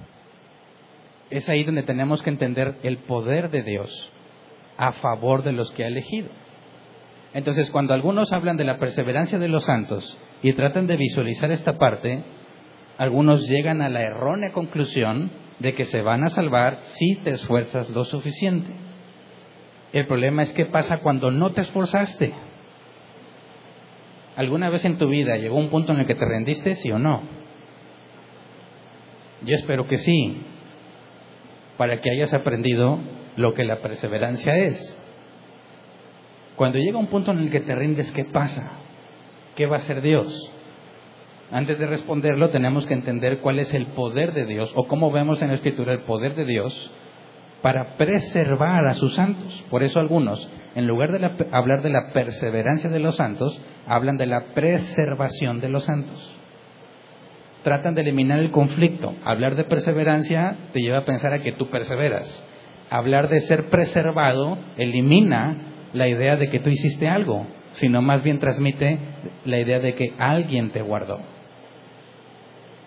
[1.30, 4.12] Es ahí donde tenemos que entender el poder de Dios
[4.76, 6.28] a favor de los que ha elegido.
[7.34, 11.76] Entonces, cuando algunos hablan de la perseverancia de los santos y tratan de visualizar esta
[11.76, 12.22] parte,
[12.96, 17.90] algunos llegan a la errónea conclusión de que se van a salvar si te esfuerzas
[17.90, 18.72] lo suficiente.
[19.92, 22.32] El problema es qué pasa cuando no te esforzaste.
[24.36, 26.98] ¿Alguna vez en tu vida llegó un punto en el que te rendiste, sí o
[26.98, 27.22] no?
[29.44, 30.42] Yo espero que sí,
[31.78, 32.98] para que hayas aprendido
[33.36, 34.98] lo que la perseverancia es.
[36.56, 38.72] Cuando llega un punto en el que te rindes, ¿qué pasa?
[39.54, 40.28] ¿Qué va a hacer Dios?
[41.52, 45.40] Antes de responderlo, tenemos que entender cuál es el poder de Dios o cómo vemos
[45.40, 46.92] en la Escritura el poder de Dios
[47.62, 49.64] para preservar a sus santos.
[49.70, 54.26] Por eso algunos, en lugar de hablar de la perseverancia de los santos, hablan de
[54.26, 56.38] la preservación de los santos
[57.68, 59.14] tratan de eliminar el conflicto.
[59.26, 62.42] Hablar de perseverancia te lleva a pensar a que tú perseveras.
[62.88, 65.54] Hablar de ser preservado elimina
[65.92, 68.98] la idea de que tú hiciste algo, sino más bien transmite
[69.44, 71.20] la idea de que alguien te guardó.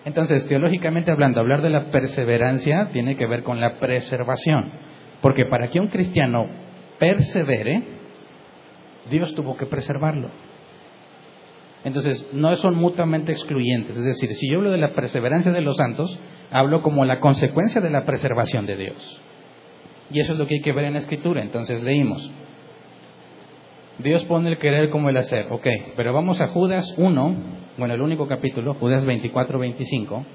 [0.04, 4.64] Entonces, teológicamente hablando, hablar de la perseverancia tiene que ver con la preservación,
[5.20, 6.48] porque para que un cristiano
[6.98, 7.84] persevere,
[9.08, 10.28] Dios tuvo que preservarlo.
[11.84, 13.96] Entonces, no son mutuamente excluyentes.
[13.96, 16.18] Es decir, si yo hablo de la perseverancia de los santos,
[16.50, 19.20] hablo como la consecuencia de la preservación de Dios.
[20.10, 21.42] Y eso es lo que hay que ver en la escritura.
[21.42, 22.30] Entonces leímos.
[23.98, 25.46] Dios pone el querer como el hacer.
[25.50, 25.66] Ok,
[25.96, 27.36] pero vamos a Judas 1,
[27.78, 30.26] bueno, el único capítulo, Judas 24, 25.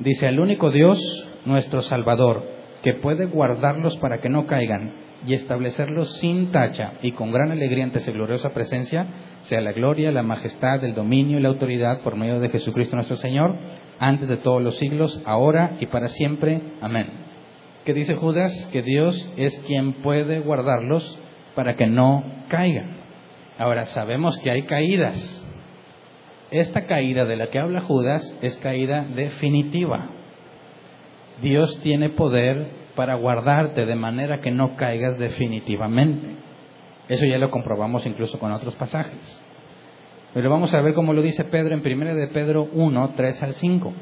[0.00, 0.98] Dice, el único Dios,
[1.44, 2.42] nuestro Salvador,
[2.82, 4.94] que puede guardarlos para que no caigan
[5.26, 9.06] y establecerlos sin tacha y con gran alegría ante su gloriosa presencia,
[9.46, 13.16] sea la gloria, la majestad, el dominio y la autoridad por medio de Jesucristo nuestro
[13.16, 13.54] Señor,
[13.98, 16.60] antes de todos los siglos, ahora y para siempre.
[16.80, 17.06] Amén.
[17.84, 18.52] ¿Qué dice Judas?
[18.72, 21.18] Que Dios es quien puede guardarlos
[21.54, 22.96] para que no caigan.
[23.58, 25.42] Ahora, sabemos que hay caídas.
[26.50, 30.10] Esta caída de la que habla Judas es caída definitiva.
[31.40, 36.35] Dios tiene poder para guardarte de manera que no caigas definitivamente.
[37.08, 39.40] Eso ya lo comprobamos incluso con otros pasajes.
[40.34, 43.54] Pero vamos a ver cómo lo dice Pedro en 1 de Pedro 1, 3 al
[43.54, 43.92] 5.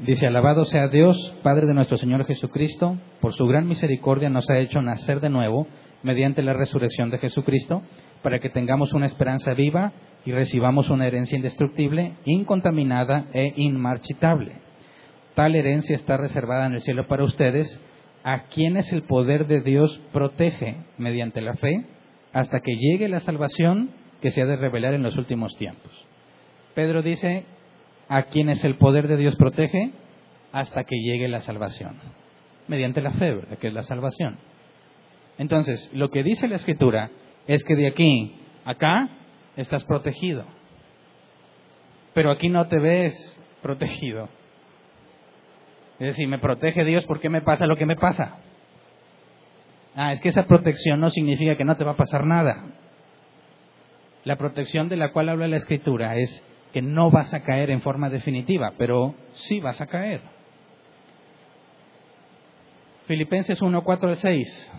[0.00, 4.58] Dice, alabado sea Dios, Padre de nuestro Señor Jesucristo, por su gran misericordia nos ha
[4.58, 5.68] hecho nacer de nuevo
[6.02, 7.82] mediante la resurrección de Jesucristo,
[8.22, 9.92] para que tengamos una esperanza viva
[10.26, 14.56] y recibamos una herencia indestructible, incontaminada e inmarchitable.
[15.34, 17.80] Tal herencia está reservada en el cielo para ustedes,
[18.24, 21.84] a quienes el poder de Dios protege mediante la fe
[22.32, 25.92] hasta que llegue la salvación que se ha de revelar en los últimos tiempos.
[26.74, 27.44] Pedro dice,
[28.08, 29.92] a quienes el poder de Dios protege
[30.52, 31.96] hasta que llegue la salvación,
[32.66, 33.58] mediante la fe, ¿verdad?
[33.58, 34.38] que es la salvación.
[35.36, 37.10] Entonces, lo que dice la Escritura
[37.46, 39.10] es que de aquí, acá,
[39.56, 40.46] estás protegido,
[42.14, 44.28] pero aquí no te ves protegido.
[46.04, 48.36] Es decir, me protege Dios, ¿por qué me pasa lo que me pasa?
[49.94, 52.62] Ah, es que esa protección no significa que no te va a pasar nada.
[54.22, 57.80] La protección de la cual habla la Escritura es que no vas a caer en
[57.80, 60.20] forma definitiva, pero sí vas a caer.
[63.06, 64.72] Filipenses 1, 4 al 6.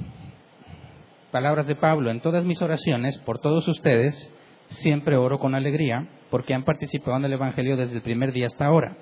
[1.32, 2.12] Palabras de Pablo.
[2.12, 4.32] En todas mis oraciones, por todos ustedes,
[4.68, 8.68] siempre oro con alegría, porque han participado en el Evangelio desde el primer día hasta
[8.68, 8.96] ahora.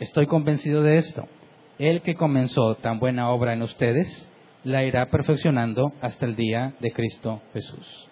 [0.00, 1.28] Estoy convencido de esto.
[1.78, 4.28] El que comenzó tan buena obra en ustedes,
[4.64, 8.08] la irá perfeccionando hasta el día de Cristo Jesús.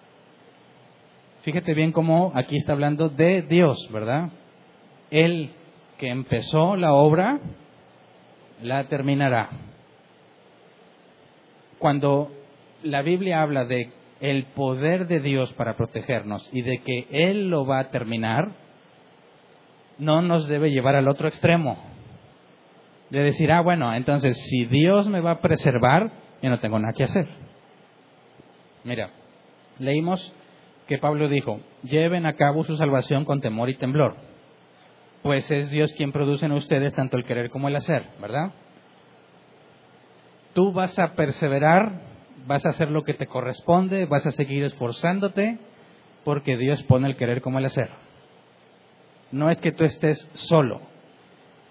[1.43, 4.31] Fíjate bien cómo aquí está hablando de Dios, ¿verdad?
[5.11, 5.51] El
[5.99, 7.41] que empezó la obra,
[8.63, 9.51] la terminará.
[11.79, 12.31] Cuando
[12.85, 13.91] la Biblia habla de
[14.21, 18.53] el poder de Dios para protegernos y de que Él lo va a terminar,
[20.03, 21.79] no nos debe llevar al otro extremo.
[23.11, 26.11] De decir, ah, bueno, entonces si Dios me va a preservar,
[26.43, 27.29] yo no tengo nada que hacer.
[28.85, 29.11] Mira,
[29.79, 30.35] leímos
[30.89, 34.17] que Pablo dijo, lleven a cabo su salvación con temor y temblor,
[35.23, 38.51] pues es Dios quien produce en ustedes tanto el querer como el hacer, ¿verdad?
[40.53, 42.01] Tú vas a perseverar,
[42.47, 45.59] vas a hacer lo que te corresponde, vas a seguir esforzándote,
[46.25, 48.02] porque Dios pone el querer como el hacer.
[49.33, 50.81] No es que tú estés solo,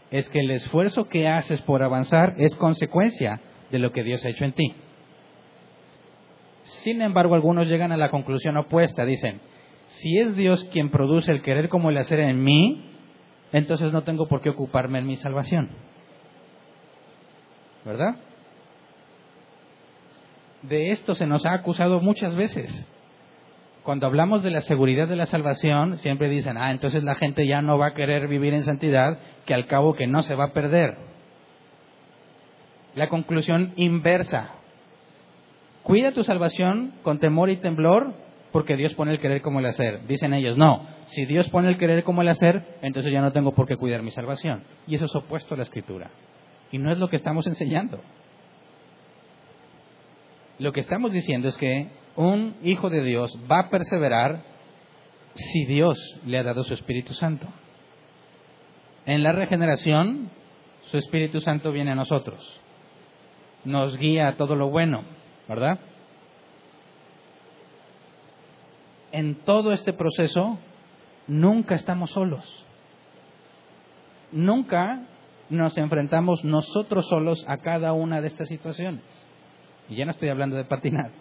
[0.10, 3.40] es que el esfuerzo que haces por avanzar es consecuencia
[3.72, 4.76] de lo que Dios ha hecho en ti.
[6.64, 9.06] Sin embargo, algunos llegan a la conclusión opuesta.
[9.06, 9.40] Dicen,
[9.88, 12.92] si es Dios quien produce el querer como el hacer en mí,
[13.52, 15.70] entonces no tengo por qué ocuparme en mi salvación.
[17.86, 18.16] ¿Verdad?
[20.62, 22.88] De esto se nos ha acusado muchas veces.
[23.84, 27.62] Cuando hablamos de la seguridad de la salvación, siempre dicen, ah, entonces la gente ya
[27.62, 30.54] no va a querer vivir en santidad, que al cabo que no se va a
[30.54, 30.98] perder.
[32.94, 34.52] La conclusión inversa.
[35.82, 38.14] Cuida tu salvación con temor y temblor
[38.52, 40.06] porque Dios pone el querer como el hacer.
[40.08, 43.54] Dicen ellos, no, si Dios pone el querer como el hacer, entonces ya no tengo
[43.54, 44.64] por qué cuidar mi salvación.
[44.88, 46.12] Y eso es opuesto a la escritura.
[46.72, 48.00] Y no es lo que estamos enseñando.
[50.60, 54.44] Lo que estamos diciendo es que un hijo de Dios va a perseverar
[55.36, 57.48] si Dios le ha dado su Espíritu Santo.
[59.06, 60.30] En la regeneración,
[60.84, 62.60] su Espíritu Santo viene a nosotros.
[63.64, 65.04] Nos guía a todo lo bueno
[65.52, 65.80] ¿verdad?
[69.12, 70.58] En todo este proceso
[71.28, 72.66] nunca estamos solos.
[74.32, 75.02] Nunca
[75.50, 79.04] nos enfrentamos nosotros solos a cada una de estas situaciones.
[79.90, 81.12] Y ya no estoy hablando de patinar,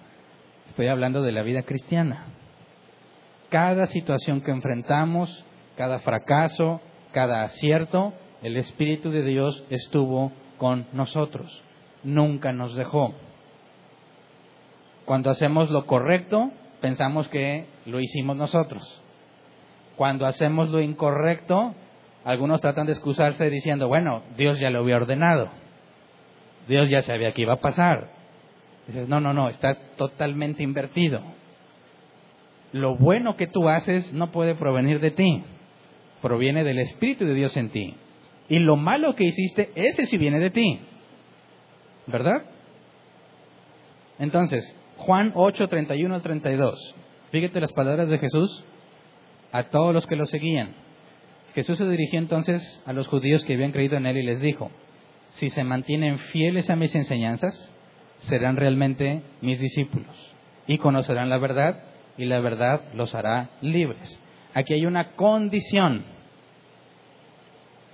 [0.70, 2.26] estoy hablando de la vida cristiana.
[3.48, 5.44] Cada situación que enfrentamos,
[5.76, 6.80] cada fracaso,
[7.12, 11.62] cada acierto, el Espíritu de Dios estuvo con nosotros.
[12.04, 13.14] Nunca nos dejó.
[15.04, 19.02] Cuando hacemos lo correcto, pensamos que lo hicimos nosotros.
[19.96, 21.74] Cuando hacemos lo incorrecto,
[22.24, 25.50] algunos tratan de excusarse diciendo, bueno, Dios ya lo había ordenado.
[26.68, 28.19] Dios ya sabía que iba a pasar.
[28.86, 31.20] Dices, no, no, no, estás totalmente invertido.
[32.72, 35.42] Lo bueno que tú haces no puede provenir de ti,
[36.22, 37.94] proviene del Espíritu de Dios en ti.
[38.48, 40.80] Y lo malo que hiciste, ese sí viene de ti.
[42.06, 42.44] ¿Verdad?
[44.18, 46.94] Entonces, Juan 8, 31 al 32.
[47.30, 48.64] Fíjate las palabras de Jesús
[49.52, 50.74] a todos los que lo seguían.
[51.54, 54.70] Jesús se dirigió entonces a los judíos que habían creído en él y les dijo,
[55.30, 57.74] si se mantienen fieles a mis enseñanzas,
[58.20, 60.14] serán realmente mis discípulos
[60.66, 61.84] y conocerán la verdad
[62.16, 64.22] y la verdad los hará libres.
[64.54, 66.04] Aquí hay una condición.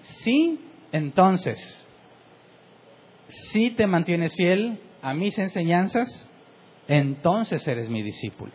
[0.03, 0.61] Si
[0.93, 1.87] entonces,
[3.29, 6.29] si te mantienes fiel a mis enseñanzas,
[6.89, 8.53] entonces eres mi discípulo.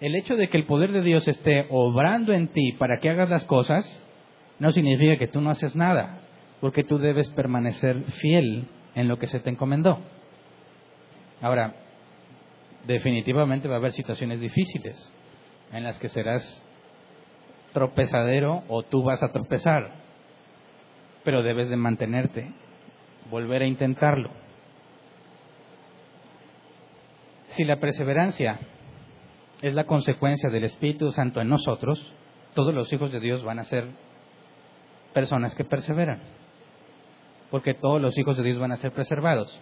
[0.00, 3.30] El hecho de que el poder de Dios esté obrando en ti para que hagas
[3.30, 3.84] las cosas,
[4.58, 6.22] no significa que tú no haces nada,
[6.60, 10.00] porque tú debes permanecer fiel en lo que se te encomendó.
[11.40, 11.74] Ahora,
[12.86, 15.14] definitivamente va a haber situaciones difíciles
[15.72, 16.62] en las que serás
[17.72, 19.94] tropezadero o tú vas a tropezar,
[21.24, 22.52] pero debes de mantenerte,
[23.30, 24.30] volver a intentarlo.
[27.48, 28.60] Si la perseverancia
[29.62, 32.14] es la consecuencia del Espíritu Santo en nosotros,
[32.54, 33.88] todos los hijos de Dios van a ser
[35.12, 36.22] personas que perseveran,
[37.52, 39.60] porque todos los hijos de Dios van a ser preservados.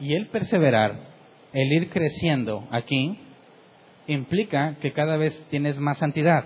[0.00, 0.96] Y el perseverar,
[1.52, 3.20] el ir creciendo aquí,
[4.08, 6.44] implica que cada vez tienes más santidad,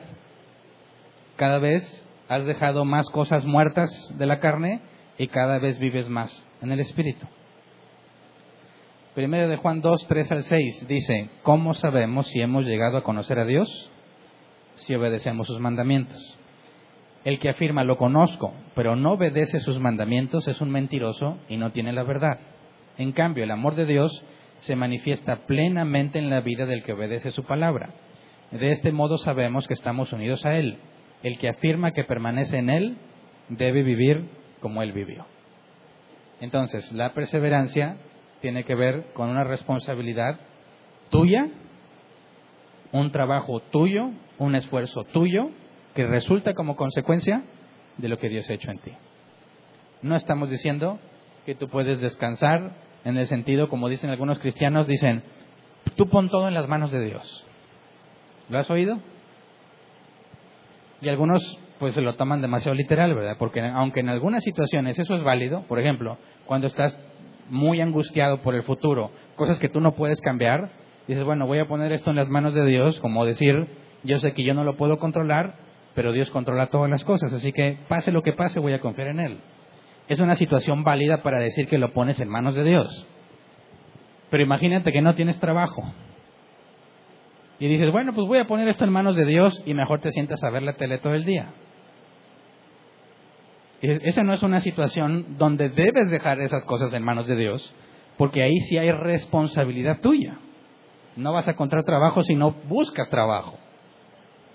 [1.37, 4.83] cada vez has dejado más cosas muertas de la carne
[5.17, 7.27] y cada vez vives más en el Espíritu.
[9.15, 13.39] Primero de Juan 2, 3 al 6 dice, ¿cómo sabemos si hemos llegado a conocer
[13.39, 13.91] a Dios?
[14.75, 16.39] Si obedecemos sus mandamientos.
[17.25, 21.73] El que afirma lo conozco, pero no obedece sus mandamientos es un mentiroso y no
[21.73, 22.39] tiene la verdad.
[22.97, 24.25] En cambio, el amor de Dios
[24.61, 27.91] se manifiesta plenamente en la vida del que obedece su palabra.
[28.51, 30.79] De este modo sabemos que estamos unidos a Él.
[31.23, 32.97] El que afirma que permanece en Él
[33.49, 34.29] debe vivir
[34.61, 35.27] como Él vivió.
[36.41, 37.97] Entonces, la perseverancia
[38.41, 40.39] tiene que ver con una responsabilidad
[41.11, 41.49] tuya,
[42.93, 45.51] un trabajo tuyo, un esfuerzo tuyo,
[45.99, 47.43] que resulta como consecuencia
[47.97, 48.93] de lo que Dios ha hecho en ti.
[50.01, 51.01] No estamos diciendo
[51.45, 52.71] que tú puedes descansar
[53.05, 55.25] en el sentido, como dicen algunos cristianos, dicen,
[55.97, 57.45] tú pon todo en las manos de Dios.
[58.49, 59.01] ¿Lo has oído?
[61.01, 61.43] Y algunos
[61.81, 63.35] pues se lo toman demasiado literal, ¿verdad?
[63.37, 66.97] Porque aunque en algunas situaciones eso es válido, por ejemplo, cuando estás
[67.51, 70.71] muy angustiado por el futuro, cosas que tú no puedes cambiar,
[71.09, 73.67] dices, bueno, voy a poner esto en las manos de Dios, como decir,
[74.05, 75.67] yo sé que yo no lo puedo controlar,
[75.99, 79.09] pero Dios controla todas las cosas, así que pase lo que pase, voy a confiar
[79.09, 79.41] en Él.
[80.07, 83.05] Es una situación válida para decir que lo pones en manos de Dios.
[84.31, 85.93] Pero imagínate que no tienes trabajo.
[87.59, 90.13] Y dices, bueno, pues voy a poner esto en manos de Dios y mejor te
[90.13, 91.51] sientas a ver la tele todo el día.
[93.83, 97.75] Esa no es una situación donde debes dejar esas cosas en manos de Dios,
[98.17, 100.39] porque ahí sí hay responsabilidad tuya.
[101.17, 103.59] No vas a encontrar trabajo si no buscas trabajo,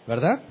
[0.08, 0.42] ¿verdad?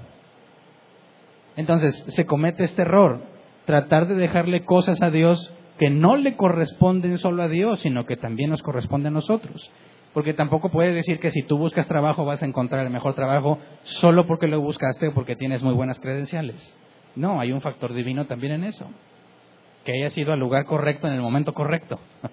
[1.57, 3.23] Entonces se comete este error,
[3.67, 8.17] tratar de dejarle cosas a Dios que no le corresponden solo a Dios, sino que
[8.17, 9.71] también nos corresponde a nosotros.
[10.13, 13.59] Porque tampoco puedes decir que si tú buscas trabajo vas a encontrar el mejor trabajo
[13.83, 16.77] solo porque lo buscaste o porque tienes muy buenas credenciales.
[17.17, 18.87] No, hay un factor divino también en eso.
[19.85, 21.99] Que hayas ido al lugar correcto en el momento correcto.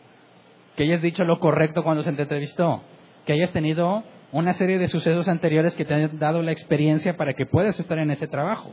[0.75, 2.81] Que hayas dicho lo correcto cuando se te entrevistó.
[3.25, 4.01] Que hayas tenido
[4.31, 7.97] una serie de sucesos anteriores que te han dado la experiencia para que puedas estar
[7.97, 8.71] en ese trabajo.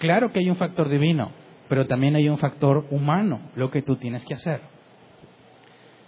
[0.00, 1.30] Claro que hay un factor divino,
[1.68, 4.62] pero también hay un factor humano, lo que tú tienes que hacer.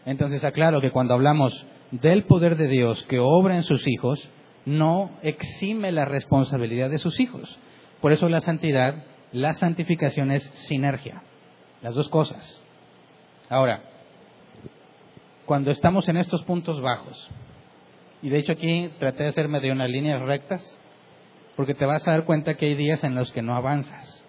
[0.07, 1.53] Entonces aclaro que cuando hablamos
[1.91, 4.19] del poder de Dios que obra en sus hijos,
[4.65, 7.59] no exime la responsabilidad de sus hijos.
[8.01, 11.23] Por eso la santidad, la santificación es sinergia,
[11.83, 12.65] las dos cosas.
[13.51, 13.83] Ahora,
[15.45, 17.31] cuando estamos en estos puntos bajos,
[18.23, 20.79] y de hecho aquí traté de hacerme de unas líneas rectas,
[21.57, 24.25] porque te vas a dar cuenta que hay días en los que no avanzas.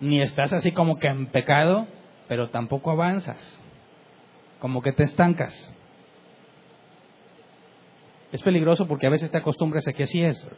[0.00, 1.86] Ni estás así como que en pecado,
[2.28, 3.38] pero tampoco avanzas.
[4.58, 5.72] Como que te estancas.
[8.32, 10.48] Es peligroso porque a veces te acostumbras a que así es.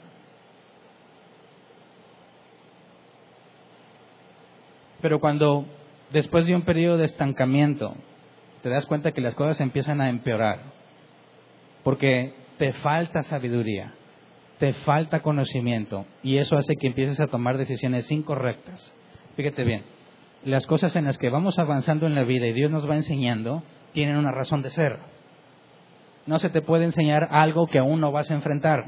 [5.00, 5.66] Pero cuando
[6.12, 7.94] después de un periodo de estancamiento
[8.62, 10.60] te das cuenta que las cosas empiezan a empeorar,
[11.82, 13.92] porque te falta sabiduría,
[14.58, 18.94] te falta conocimiento, y eso hace que empieces a tomar decisiones incorrectas.
[19.36, 19.82] Fíjate bien,
[20.44, 23.62] las cosas en las que vamos avanzando en la vida y Dios nos va enseñando
[23.92, 24.98] tienen una razón de ser.
[26.26, 28.86] No se te puede enseñar algo que aún no vas a enfrentar.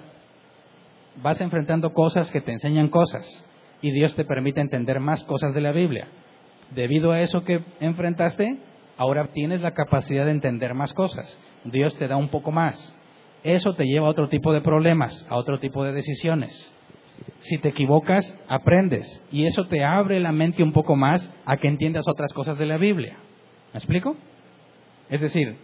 [1.22, 3.44] Vas enfrentando cosas que te enseñan cosas
[3.80, 6.08] y Dios te permite entender más cosas de la Biblia.
[6.74, 8.58] Debido a eso que enfrentaste,
[8.96, 11.38] ahora tienes la capacidad de entender más cosas.
[11.64, 12.94] Dios te da un poco más.
[13.46, 16.74] Eso te lleva a otro tipo de problemas, a otro tipo de decisiones.
[17.38, 21.68] Si te equivocas, aprendes y eso te abre la mente un poco más a que
[21.68, 23.18] entiendas otras cosas de la Biblia.
[23.72, 24.16] ¿Me explico?
[25.08, 25.58] Es decir,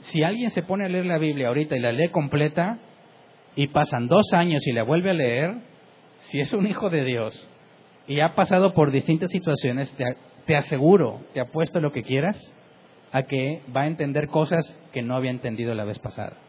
[0.00, 2.78] si alguien se pone a leer la Biblia ahorita y la lee completa
[3.54, 5.56] y pasan dos años y la vuelve a leer,
[6.20, 7.50] si es un hijo de Dios,
[8.08, 9.94] y ha pasado por distintas situaciones,
[10.46, 12.38] te, aseguro, te apuesto lo que quieras,
[13.12, 16.45] a que va a entender cosas que no había entendido la vez pasada.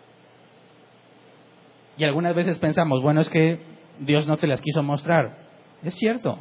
[1.97, 3.59] Y algunas veces pensamos, bueno, es que
[3.99, 5.37] Dios no te las quiso mostrar.
[5.83, 6.37] Es cierto,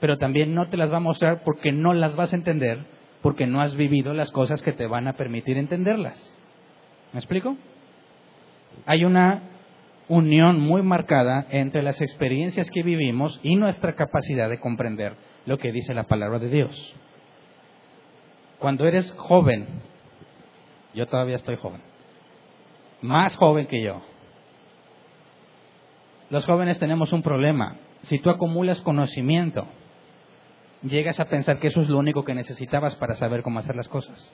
[0.00, 2.84] pero también no te las va a mostrar porque no las vas a entender,
[3.22, 6.36] porque no has vivido las cosas que te van a permitir entenderlas.
[7.12, 7.56] ¿Me explico?
[8.86, 9.42] Hay una
[10.08, 15.14] unión muy marcada entre las experiencias que vivimos y nuestra capacidad de comprender
[15.46, 16.96] lo que dice la palabra de Dios.
[18.58, 19.66] Cuando eres joven,
[20.94, 21.80] yo todavía estoy joven,
[23.00, 24.02] más joven que yo,
[26.30, 27.76] los jóvenes tenemos un problema.
[28.02, 29.66] Si tú acumulas conocimiento,
[30.82, 33.88] llegas a pensar que eso es lo único que necesitabas para saber cómo hacer las
[33.88, 34.32] cosas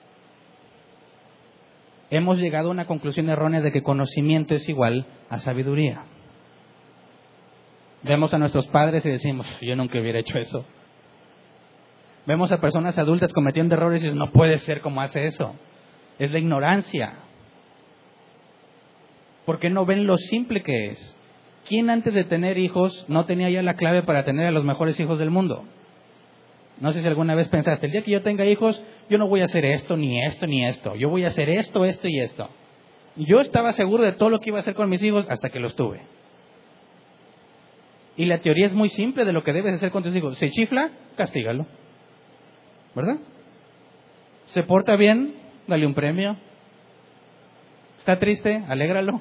[2.09, 6.03] hemos llegado a una conclusión errónea de que conocimiento es igual a sabiduría.
[8.03, 10.65] Vemos a nuestros padres y decimos, yo nunca hubiera hecho eso.
[12.25, 15.55] Vemos a personas adultas cometiendo errores y decimos, no puede ser como hace eso.
[16.19, 17.13] es la ignorancia.
[19.45, 21.16] Porque no ven lo simple que es.
[21.67, 24.99] ¿Quién antes de tener hijos no tenía ya la clave para tener a los mejores
[24.99, 25.65] hijos del mundo?
[26.79, 29.41] No sé si alguna vez pensaste, el día que yo tenga hijos, yo no voy
[29.41, 30.95] a hacer esto, ni esto, ni esto.
[30.95, 32.49] Yo voy a hacer esto, esto y esto.
[33.15, 35.59] Yo estaba seguro de todo lo que iba a hacer con mis hijos hasta que
[35.59, 36.01] los tuve.
[38.15, 40.37] Y la teoría es muy simple de lo que debes hacer con tus hijos.
[40.37, 41.65] Se chifla, castígalo.
[42.95, 43.17] ¿Verdad?
[44.45, 45.35] Se porta bien,
[45.67, 46.37] dale un premio.
[47.97, 49.19] Está triste, alégralo.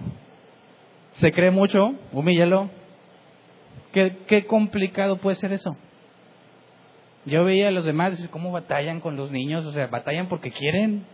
[1.16, 2.68] Se cree mucho, humíllalo.
[3.92, 5.76] ¿Qué, qué complicado puede ser eso?
[7.24, 11.04] Yo veía a los demás, cómo batallan con los niños, o sea, batallan porque quieren,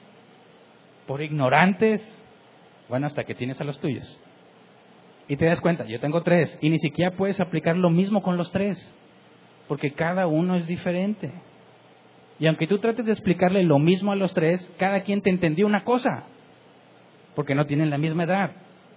[1.06, 2.02] por ignorantes.
[2.88, 4.20] Bueno, hasta que tienes a los tuyos.
[5.28, 8.36] Y te das cuenta, yo tengo tres, y ni siquiera puedes aplicar lo mismo con
[8.36, 8.94] los tres,
[9.68, 11.30] porque cada uno es diferente.
[12.40, 15.64] Y aunque tú trates de explicarle lo mismo a los tres, cada quien te entendió
[15.64, 16.24] una cosa,
[17.36, 18.50] porque no tienen la misma edad,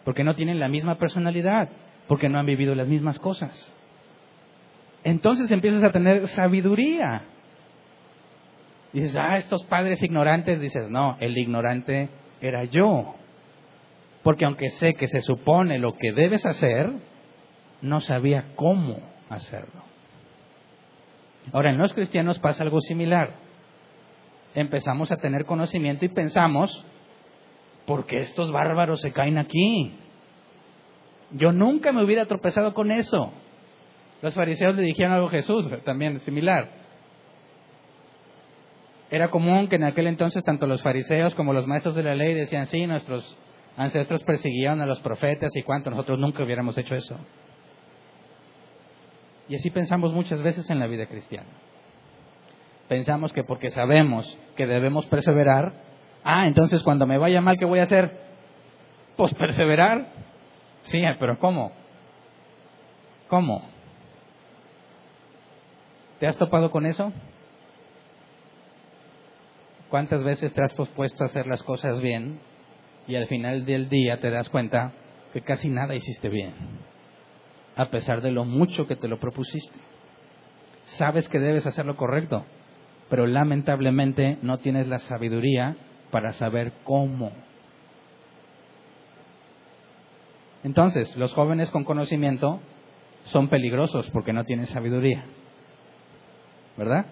[0.06, 1.68] porque no tienen la misma personalidad,
[2.08, 3.76] porque no han vivido las mismas cosas
[5.06, 7.22] entonces empiezas a tener sabiduría.
[8.92, 12.10] Dices, ah, estos padres ignorantes, dices, no, el ignorante
[12.42, 13.14] era yo.
[14.24, 16.92] Porque aunque sé que se supone lo que debes hacer,
[17.84, 18.98] no sabía cómo
[19.30, 19.84] hacerlo.
[21.54, 23.36] Ahora, en los cristianos pasa algo similar.
[24.56, 26.84] Empezamos a tener conocimiento y pensamos,
[27.86, 29.94] ¿por qué estos bárbaros se caen aquí?
[31.32, 33.32] Yo nunca me hubiera tropezado con eso.
[34.22, 36.70] Los fariseos le dijeron algo a Jesús, también similar.
[39.10, 42.34] Era común que en aquel entonces tanto los fariseos como los maestros de la ley
[42.34, 43.38] decían, sí, nuestros
[43.78, 47.18] ancestros persiguieron a los profetas y cuánto, nosotros nunca hubiéramos hecho eso.
[49.48, 51.50] Y así pensamos muchas veces en la vida cristiana.
[52.88, 55.74] Pensamos que porque sabemos que debemos perseverar,
[56.26, 58.12] ah, entonces cuando me vaya mal, ¿qué voy a hacer?
[59.16, 60.08] Pues perseverar.
[60.82, 61.72] Sí, pero ¿cómo?
[63.30, 63.64] ¿Cómo?
[66.20, 67.12] ¿Te has topado con eso?
[69.90, 72.40] ¿Cuántas veces te has pospuesto a hacer las cosas bien
[73.08, 74.94] y al final del día te das cuenta
[75.32, 76.54] que casi nada hiciste bien,
[77.76, 79.78] a pesar de lo mucho que te lo propusiste?
[80.86, 82.46] Sabes que debes hacer lo correcto,
[83.10, 85.76] pero lamentablemente no tienes la sabiduría
[86.12, 87.32] para saber cómo.
[90.64, 92.60] Entonces, los jóvenes con conocimiento
[93.26, 95.26] son peligrosos porque no tienen sabiduría.
[96.78, 97.06] ¿verdad?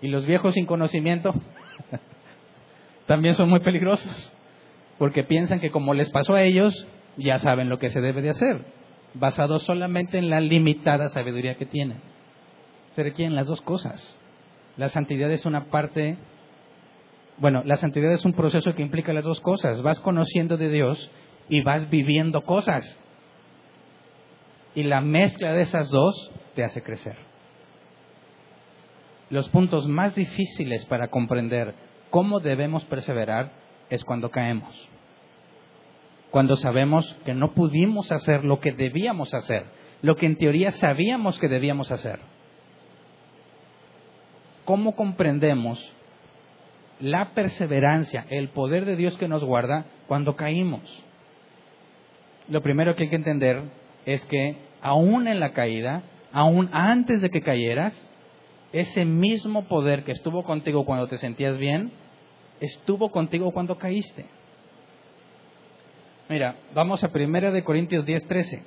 [0.00, 1.34] Y los viejos sin conocimiento
[3.06, 4.32] también son muy peligrosos,
[4.98, 6.86] porque piensan que como les pasó a ellos,
[7.16, 8.64] ya saben lo que se debe de hacer,
[9.14, 11.98] basado solamente en la limitada sabiduría que tienen.
[12.92, 14.16] Se requieren las dos cosas.
[14.76, 16.18] La santidad es una parte,
[17.38, 19.82] bueno, la santidad es un proceso que implica las dos cosas.
[19.82, 21.10] Vas conociendo de Dios
[21.48, 23.00] y vas viviendo cosas.
[24.74, 27.16] Y la mezcla de esas dos te hace crecer.
[29.30, 31.74] Los puntos más difíciles para comprender
[32.10, 33.52] cómo debemos perseverar
[33.90, 34.88] es cuando caemos.
[36.30, 39.66] Cuando sabemos que no pudimos hacer lo que debíamos hacer,
[40.02, 42.18] lo que en teoría sabíamos que debíamos hacer.
[44.64, 45.78] ¿Cómo comprendemos
[47.00, 50.82] la perseverancia, el poder de Dios que nos guarda cuando caímos?
[52.48, 53.62] Lo primero que hay que entender
[54.06, 56.02] es que aún en la caída,
[56.32, 57.94] aún antes de que cayeras,
[58.72, 61.92] ese mismo poder que estuvo contigo cuando te sentías bien,
[62.60, 64.26] estuvo contigo cuando caíste.
[66.28, 68.62] Mira, vamos a 1 de Corintios 10:13.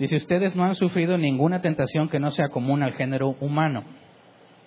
[0.00, 3.84] Dice, ustedes no han sufrido ninguna tentación que no sea común al género humano,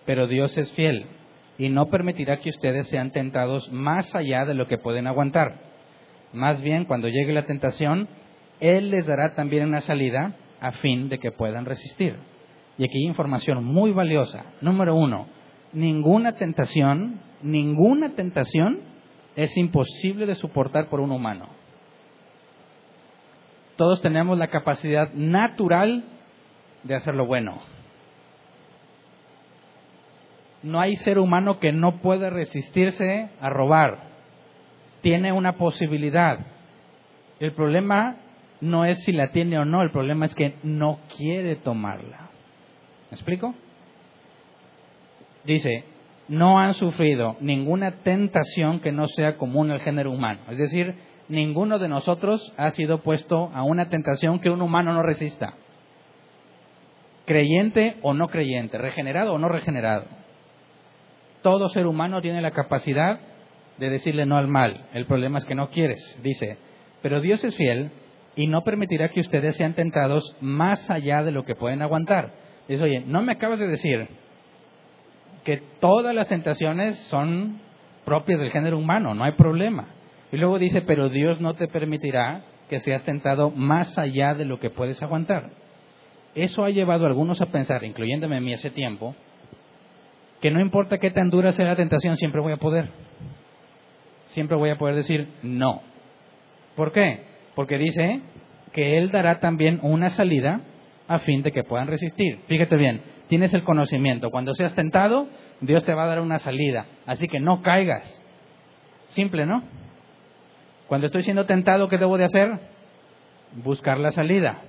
[0.05, 1.07] pero Dios es fiel
[1.57, 5.73] y no permitirá que ustedes sean tentados más allá de lo que pueden aguantar
[6.33, 8.09] más bien, cuando llegue la tentación,
[8.59, 12.17] Él les dará también una salida a fin de que puedan resistir.
[12.77, 14.43] Y aquí hay información muy valiosa.
[14.59, 15.27] Número uno,
[15.73, 18.79] ninguna tentación, ninguna tentación
[19.35, 21.49] es imposible de soportar por un humano.
[23.75, 26.03] Todos tenemos la capacidad natural
[26.83, 27.61] de hacer lo bueno.
[30.61, 34.13] No hay ser humano que no pueda resistirse a robar,
[35.01, 36.39] tiene una posibilidad.
[37.39, 38.17] El problema
[38.61, 42.29] no es si la tiene o no, el problema es que no quiere tomarla.
[43.11, 43.53] ¿Me explico?
[45.43, 45.83] Dice,
[46.29, 50.39] no han sufrido ninguna tentación que no sea común al género humano.
[50.49, 50.95] Es decir,
[51.29, 55.55] ninguno de nosotros ha sido puesto a una tentación que un humano no resista.
[57.25, 60.05] creyente o no creyente, regenerado o no regenerado.
[61.41, 63.19] Todo ser humano tiene la capacidad
[63.77, 64.87] de decirle no al mal.
[64.93, 66.19] El problema es que no quieres.
[66.21, 66.57] Dice,
[67.01, 67.91] pero Dios es fiel
[68.35, 72.33] y no permitirá que ustedes sean tentados más allá de lo que pueden aguantar.
[72.67, 74.07] Dice, oye, no me acabas de decir
[75.43, 77.61] que todas las tentaciones son
[78.05, 79.87] propias del género humano, no hay problema.
[80.33, 84.59] Y luego dice, pero Dios no te permitirá que seas tentado más allá de lo
[84.59, 85.51] que puedes aguantar.
[86.33, 89.15] Eso ha llevado a algunos a pensar, incluyéndome a mí hace tiempo,
[90.41, 92.89] que no importa qué tan dura sea la tentación, siempre voy a poder.
[94.25, 95.83] Siempre voy a poder decir no.
[96.75, 97.25] ¿Por qué?
[97.53, 98.21] Porque dice
[98.71, 100.61] que Él dará también una salida
[101.07, 102.39] a fin de que puedan resistir.
[102.47, 104.31] Fíjate bien, tienes el conocimiento.
[104.31, 105.27] Cuando seas tentado,
[105.61, 106.87] Dios te va a dar una salida.
[107.05, 108.19] Así que no caigas.
[109.09, 109.61] Simple, ¿no?
[110.87, 112.59] Cuando estoy siendo tentado, ¿qué debo de hacer?
[113.63, 114.61] Buscar la salida.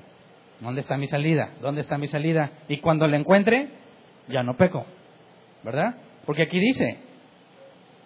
[0.60, 1.52] ¿Dónde está mi salida?
[1.60, 2.50] ¿Dónde está mi salida?
[2.68, 3.68] Y cuando la encuentre,
[4.28, 4.86] ya no peco.
[5.62, 5.96] ¿Verdad?
[6.24, 6.98] Porque aquí dice,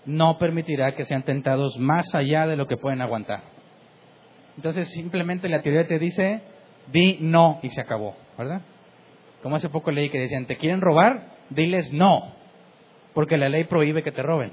[0.06, 3.42] no permitirá que sean tentados más allá de lo que pueden aguantar.
[4.56, 6.40] Entonces simplemente la teoría te dice,
[6.90, 8.62] di no y se acabó, ¿verdad?
[9.42, 11.36] Como hace poco leí que decían, ¿te quieren robar?
[11.50, 12.32] Diles no,
[13.14, 14.50] porque la ley prohíbe que te roben.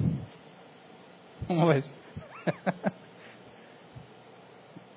[1.48, 1.92] ¿Cómo ves?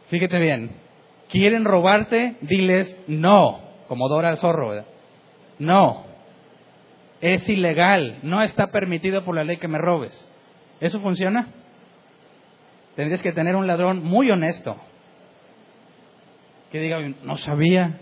[0.09, 0.71] Fíjate bien,
[1.29, 2.37] ¿quieren robarte?
[2.41, 4.85] Diles no, como Dora el zorro.
[5.59, 6.05] No,
[7.21, 10.31] es ilegal, no está permitido por la ley que me robes.
[10.81, 11.49] ¿Eso funciona?
[12.97, 14.77] Tendrías que tener un ladrón muy honesto.
[16.71, 17.99] Que diga, no sabía.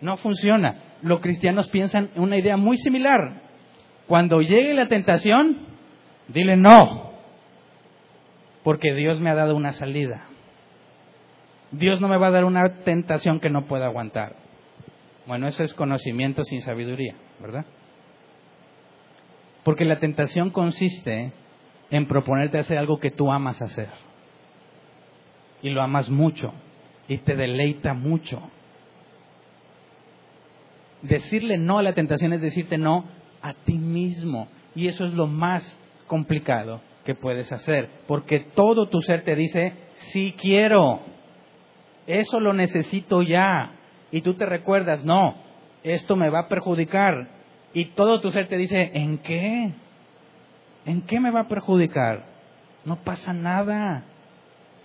[0.00, 0.82] No funciona.
[1.02, 3.42] Los cristianos piensan en una idea muy similar.
[4.06, 5.66] Cuando llegue la tentación,
[6.28, 7.12] dile no.
[8.62, 10.26] Porque Dios me ha dado una salida.
[11.70, 14.36] Dios no me va a dar una tentación que no pueda aguantar.
[15.26, 17.66] Bueno, eso es conocimiento sin sabiduría, ¿verdad?
[19.64, 21.32] Porque la tentación consiste
[21.90, 23.88] en proponerte hacer algo que tú amas hacer.
[25.62, 26.52] Y lo amas mucho.
[27.08, 28.40] Y te deleita mucho.
[31.02, 33.04] Decirle no a la tentación es decirte no
[33.42, 34.48] a ti mismo.
[34.76, 37.88] Y eso es lo más complicado que puedes hacer.
[38.06, 41.00] Porque todo tu ser te dice, sí quiero.
[42.06, 43.72] Eso lo necesito ya.
[44.10, 45.34] Y tú te recuerdas, no,
[45.82, 47.28] esto me va a perjudicar.
[47.74, 49.72] Y todo tu ser te dice, ¿en qué?
[50.86, 52.24] ¿En qué me va a perjudicar?
[52.84, 54.04] No pasa nada.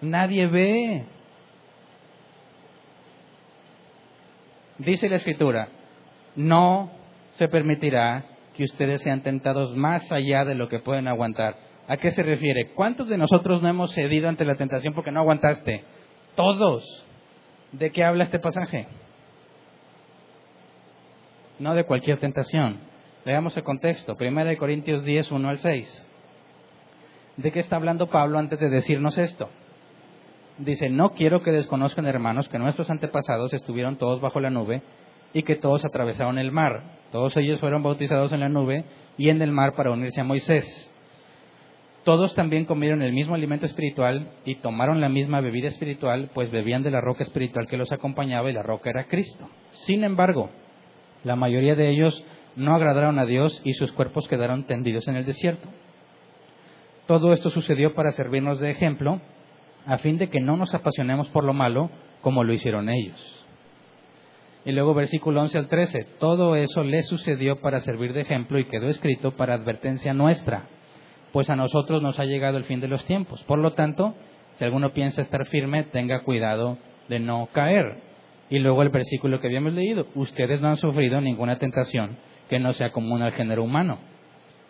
[0.02, 1.06] Nadie ve.
[4.80, 5.70] Dice la escritura,
[6.36, 6.92] no
[7.34, 11.56] se permitirá que ustedes sean tentados más allá de lo que pueden aguantar.
[11.88, 12.72] ¿A qué se refiere?
[12.74, 15.84] ¿Cuántos de nosotros no hemos cedido ante la tentación porque no aguantaste?
[16.36, 16.84] Todos.
[17.72, 18.88] ¿De qué habla este pasaje?
[21.62, 22.80] no de cualquier tentación.
[23.24, 26.08] Leamos el contexto, 1 Corintios 10, 1 al 6.
[27.38, 29.50] ¿De qué está hablando Pablo antes de decirnos esto?
[30.58, 34.82] Dice, no quiero que desconozcan, hermanos, que nuestros antepasados estuvieron todos bajo la nube
[35.34, 36.82] y que todos atravesaron el mar.
[37.12, 38.84] Todos ellos fueron bautizados en la nube
[39.18, 40.92] y en el mar para unirse a Moisés.
[42.04, 46.82] Todos también comieron el mismo alimento espiritual y tomaron la misma bebida espiritual, pues bebían
[46.82, 49.48] de la roca espiritual que los acompañaba y la roca era Cristo.
[49.86, 50.50] Sin embargo,
[51.24, 52.26] la mayoría de ellos
[52.56, 55.68] no agradaron a Dios y sus cuerpos quedaron tendidos en el desierto.
[57.06, 59.22] Todo esto sucedió para servirnos de ejemplo,
[59.86, 61.92] a fin de que no nos apasionemos por lo malo
[62.22, 63.46] como lo hicieron ellos.
[64.66, 68.66] Y luego versículo 11 al 13, todo eso le sucedió para servir de ejemplo y
[68.66, 70.68] quedó escrito para advertencia nuestra,
[71.32, 73.44] pues a nosotros nos ha llegado el fin de los tiempos.
[73.44, 74.16] Por lo tanto,
[74.56, 76.78] si alguno piensa estar firme, tenga cuidado
[77.08, 77.98] de no caer.
[78.50, 82.18] Y luego el versículo que habíamos leído, ustedes no han sufrido ninguna tentación
[82.50, 84.00] que no sea común al género humano,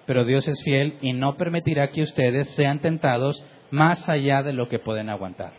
[0.05, 4.69] pero Dios es fiel y no permitirá que ustedes sean tentados más allá de lo
[4.69, 5.53] que pueden aguantar.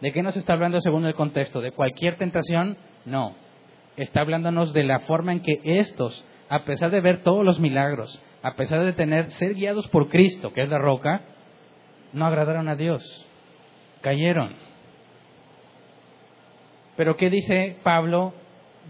[0.00, 1.60] ¿De qué nos está hablando según el contexto?
[1.60, 2.78] ¿De cualquier tentación?
[3.04, 3.34] No.
[3.98, 8.22] Está hablándonos de la forma en que estos, a pesar de ver todos los milagros,
[8.42, 11.22] a pesar de tener, ser guiados por Cristo, que es la roca,
[12.12, 13.02] no agradaron a Dios.
[14.00, 14.54] Cayeron.
[16.96, 18.34] Pero ¿qué dice Pablo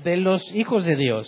[0.05, 1.27] de los hijos de Dios?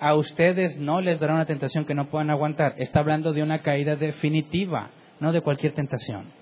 [0.00, 2.74] A ustedes no les dará una tentación que no puedan aguantar.
[2.78, 4.90] Está hablando de una caída definitiva,
[5.20, 6.32] no de cualquier tentación.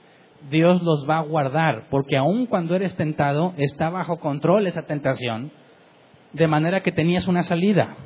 [0.50, 5.52] Dios los va a guardar, porque aun cuando eres tentado, está bajo control esa tentación,
[6.32, 7.96] de manera que tenías una salida.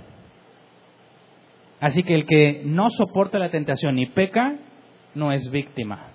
[1.81, 4.57] Así que el que no soporta la tentación y peca,
[5.14, 6.09] no es víctima,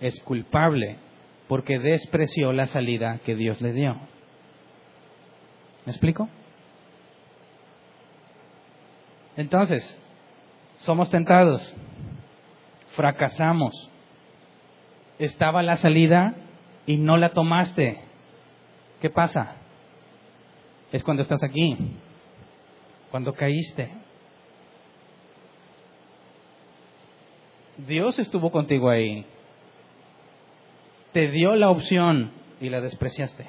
[0.00, 0.98] es culpable,
[1.48, 3.94] porque despreció la salida que Dios le dio.
[5.86, 6.28] ¿Me explico?
[9.36, 9.98] Entonces,
[10.78, 11.74] somos tentados,
[12.94, 13.90] fracasamos,
[15.18, 16.34] estaba la salida
[16.86, 18.00] y no la tomaste.
[19.00, 19.56] ¿Qué pasa?
[20.92, 21.76] Es cuando estás aquí,
[23.10, 23.90] cuando caíste.
[27.86, 29.24] Dios estuvo contigo ahí.
[31.12, 33.48] Te dio la opción y la despreciaste.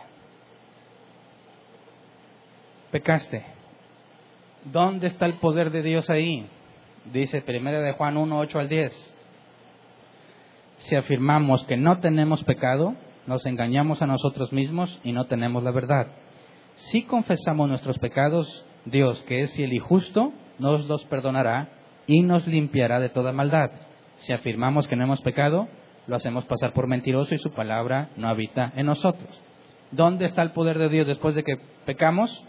[2.91, 3.45] Pecaste.
[4.65, 6.47] ¿Dónde está el poder de Dios ahí?
[7.11, 9.15] Dice primera de Juan 1, 8 al 10.
[10.79, 12.95] Si afirmamos que no tenemos pecado,
[13.27, 16.07] nos engañamos a nosotros mismos y no tenemos la verdad.
[16.75, 21.69] Si confesamos nuestros pecados, Dios, que es fiel y justo, nos los perdonará
[22.07, 23.71] y nos limpiará de toda maldad.
[24.21, 25.67] Si afirmamos que no hemos pecado,
[26.07, 29.29] lo hacemos pasar por mentiroso y su palabra no habita en nosotros.
[29.91, 32.45] ¿Dónde está el poder de Dios después de que pecamos?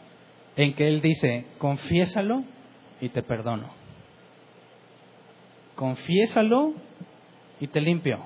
[0.56, 2.44] En que Él dice, confiésalo
[3.00, 3.70] y te perdono.
[5.74, 6.74] Confiésalo
[7.58, 8.18] y te limpio.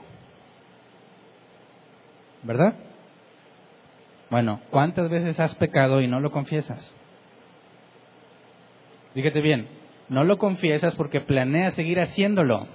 [2.42, 2.74] ¿Verdad?
[4.28, 6.94] Bueno, ¿cuántas veces has pecado y no lo confiesas?
[9.14, 9.68] Fíjate bien,
[10.08, 12.66] no lo confiesas porque planeas seguir haciéndolo.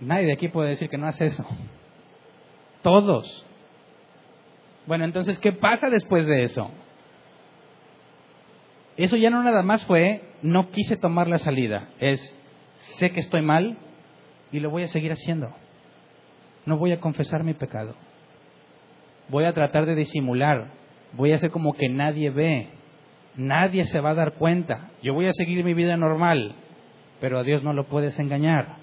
[0.00, 1.46] Nadie de aquí puede decir que no hace eso.
[2.82, 3.46] Todos.
[4.86, 6.70] Bueno, entonces, ¿qué pasa después de eso?
[8.96, 12.36] Eso ya no nada más fue, no quise tomar la salida, es,
[12.98, 13.78] sé que estoy mal
[14.52, 15.54] y lo voy a seguir haciendo.
[16.66, 17.94] No voy a confesar mi pecado.
[19.28, 20.72] Voy a tratar de disimular,
[21.12, 22.68] voy a hacer como que nadie ve,
[23.36, 24.90] nadie se va a dar cuenta.
[25.02, 26.54] Yo voy a seguir mi vida normal,
[27.20, 28.79] pero a Dios no lo puedes engañar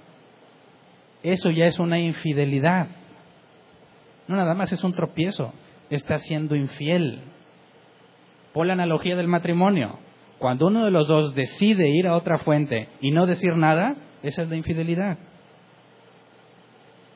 [1.31, 2.87] eso ya es una infidelidad.
[4.27, 5.53] No nada más es un tropiezo,
[5.89, 7.21] está siendo infiel.
[8.53, 9.99] Por la analogía del matrimonio,
[10.39, 14.43] cuando uno de los dos decide ir a otra fuente y no decir nada, esa
[14.43, 15.17] es la infidelidad.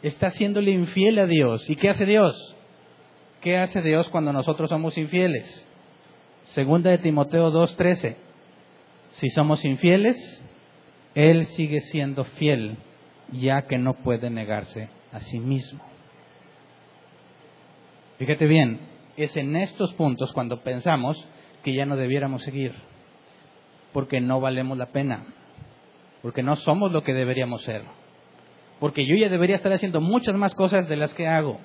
[0.02, 1.70] Está haciéndole infiel a Dios.
[1.70, 2.56] ¿Y qué hace Dios?
[3.42, 5.68] ¿Qué hace Dios cuando nosotros somos infieles?
[6.46, 8.16] Segunda de Timoteo 2:13.
[9.12, 10.18] Si somos infieles,
[11.14, 12.78] Él sigue siendo fiel
[13.32, 15.84] ya que no puede negarse a sí mismo.
[18.18, 18.80] Fíjate bien,
[19.18, 21.18] es en estos puntos cuando pensamos
[21.64, 22.74] que ya no debiéramos seguir,
[23.94, 25.26] porque no valemos la pena,
[26.22, 27.84] porque no somos lo que deberíamos ser,
[28.80, 31.60] porque yo ya debería estar haciendo muchas más cosas de las que hago,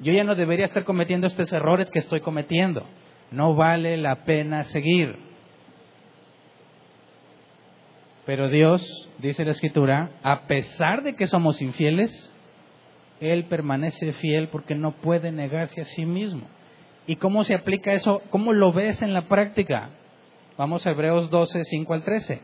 [0.00, 2.84] yo ya no debería estar cometiendo estos errores que estoy cometiendo,
[3.30, 5.16] no vale la pena seguir.
[8.26, 12.32] Pero Dios, dice la Escritura, a pesar de que somos infieles,
[13.20, 16.46] Él permanece fiel porque no puede negarse a sí mismo.
[17.06, 18.22] ¿Y cómo se aplica eso?
[18.30, 19.90] ¿Cómo lo ves en la práctica?
[20.56, 22.40] Vamos a Hebreos 12, 5 al 13.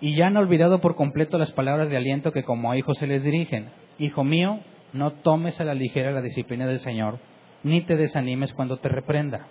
[0.00, 3.06] Y ya han olvidado por completo las palabras de aliento que como a hijos se
[3.06, 3.68] les dirigen.
[3.98, 4.60] Hijo mío,
[4.92, 7.18] no tomes a la ligera la disciplina del Señor,
[7.62, 9.46] ni te desanimes cuando te reprenda,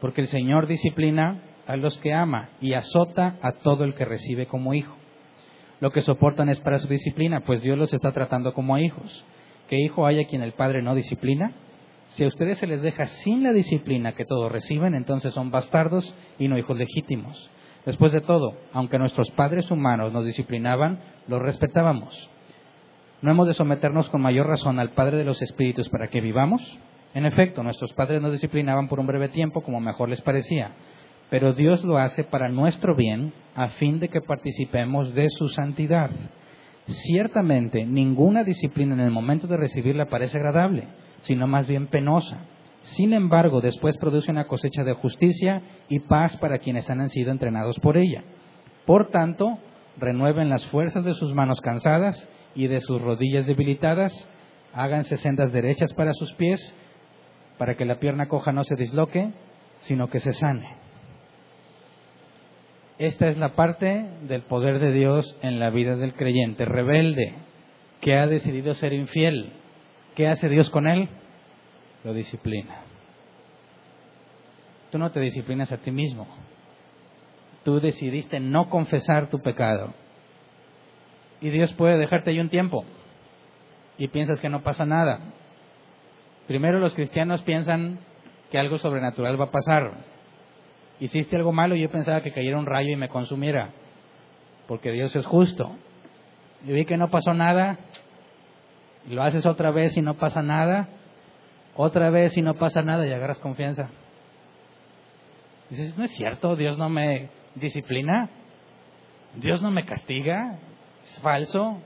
[0.00, 4.46] porque el Señor disciplina a los que ama y azota a todo el que recibe
[4.46, 4.96] como hijo.
[5.80, 9.24] Lo que soportan es para su disciplina, pues Dios los está tratando como a hijos.
[9.68, 11.52] ¿Qué hijo hay a quien el Padre no disciplina?
[12.08, 16.14] Si a ustedes se les deja sin la disciplina que todos reciben, entonces son bastardos
[16.38, 17.50] y no hijos legítimos.
[17.84, 22.30] Después de todo, aunque nuestros padres humanos nos disciplinaban, los respetábamos.
[23.20, 26.62] ¿No hemos de someternos con mayor razón al Padre de los Espíritus para que vivamos?
[27.14, 30.72] En efecto, nuestros padres nos disciplinaban por un breve tiempo como mejor les parecía
[31.30, 36.10] pero Dios lo hace para nuestro bien, a fin de que participemos de su santidad.
[36.86, 40.84] Ciertamente, ninguna disciplina en el momento de recibirla parece agradable,
[41.22, 42.40] sino más bien penosa.
[42.82, 47.78] Sin embargo, después produce una cosecha de justicia y paz para quienes han sido entrenados
[47.80, 48.22] por ella.
[48.84, 49.58] Por tanto,
[49.96, 54.12] renueven las fuerzas de sus manos cansadas y de sus rodillas debilitadas,
[54.74, 56.74] háganse sendas derechas para sus pies,
[57.56, 59.32] para que la pierna coja no se disloque,
[59.80, 60.83] sino que se sane.
[62.98, 67.34] Esta es la parte del poder de Dios en la vida del creyente rebelde
[68.00, 69.52] que ha decidido ser infiel.
[70.14, 71.08] ¿Qué hace Dios con él?
[72.04, 72.82] Lo disciplina.
[74.92, 76.28] Tú no te disciplinas a ti mismo.
[77.64, 79.92] Tú decidiste no confesar tu pecado.
[81.40, 82.84] Y Dios puede dejarte ahí un tiempo.
[83.98, 85.18] Y piensas que no pasa nada.
[86.46, 87.98] Primero los cristianos piensan
[88.52, 90.13] que algo sobrenatural va a pasar
[91.04, 93.70] hiciste algo malo y yo pensaba que cayera un rayo y me consumiera,
[94.66, 95.76] porque Dios es justo.
[96.66, 97.78] Yo vi que no pasó nada,
[99.06, 100.88] y lo haces otra vez y no pasa nada,
[101.76, 103.90] otra vez y no pasa nada y agarras confianza.
[105.68, 108.30] Dices, no es cierto, Dios no me disciplina,
[109.36, 110.58] Dios no me castiga,
[111.02, 111.80] es falso.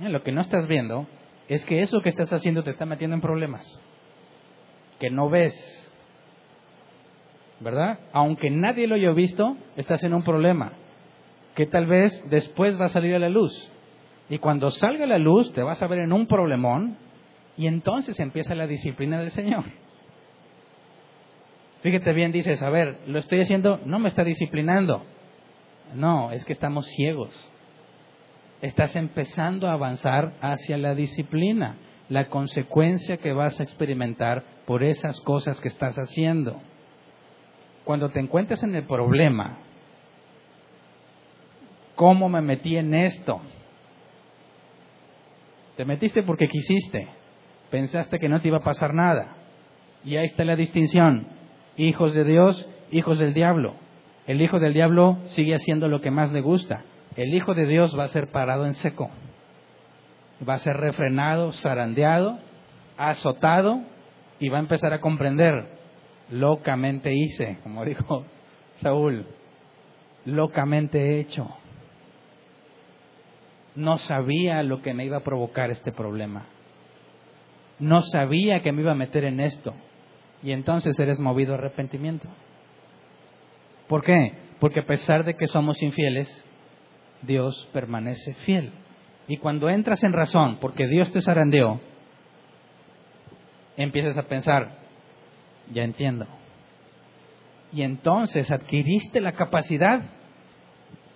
[0.00, 1.06] Lo que no estás viendo
[1.48, 3.80] es que eso que estás haciendo te está metiendo en problemas,
[4.98, 5.54] que no ves,
[7.62, 7.98] ¿verdad?
[8.12, 10.72] Aunque nadie lo haya visto, estás en un problema,
[11.54, 13.70] que tal vez después va a salir a la luz.
[14.28, 16.96] Y cuando salga a la luz, te vas a ver en un problemón,
[17.56, 19.64] y entonces empieza la disciplina del Señor.
[21.82, 25.02] Fíjate bien, dices, a ver, lo estoy haciendo, no me está disciplinando.
[25.94, 27.50] No, es que estamos ciegos.
[28.62, 31.76] Estás empezando a avanzar hacia la disciplina,
[32.08, 36.60] la consecuencia que vas a experimentar por esas cosas que estás haciendo.
[37.84, 39.58] Cuando te encuentres en el problema,
[41.96, 43.40] ¿cómo me metí en esto?
[45.76, 47.08] Te metiste porque quisiste,
[47.70, 49.36] pensaste que no te iba a pasar nada.
[50.04, 51.26] Y ahí está la distinción
[51.76, 53.74] hijos de Dios, hijos del diablo.
[54.26, 56.84] El hijo del diablo sigue haciendo lo que más le gusta.
[57.16, 59.10] El hijo de Dios va a ser parado en seco.
[60.48, 62.38] Va a ser refrenado, zarandeado,
[62.96, 63.80] azotado
[64.38, 65.81] y va a empezar a comprender.
[66.32, 68.24] Locamente hice, como dijo
[68.76, 69.26] Saúl,
[70.24, 71.46] locamente he hecho.
[73.74, 76.46] No sabía lo que me iba a provocar este problema.
[77.78, 79.74] No sabía que me iba a meter en esto
[80.42, 82.28] y entonces eres movido a arrepentimiento.
[83.86, 84.32] ¿Por qué?
[84.58, 86.46] Porque a pesar de que somos infieles,
[87.22, 88.72] Dios permanece fiel.
[89.28, 91.80] Y cuando entras en razón, porque Dios te zarandeó,
[93.76, 94.81] empiezas a pensar,
[95.70, 96.26] ya entiendo.
[97.72, 100.02] Y entonces adquiriste la capacidad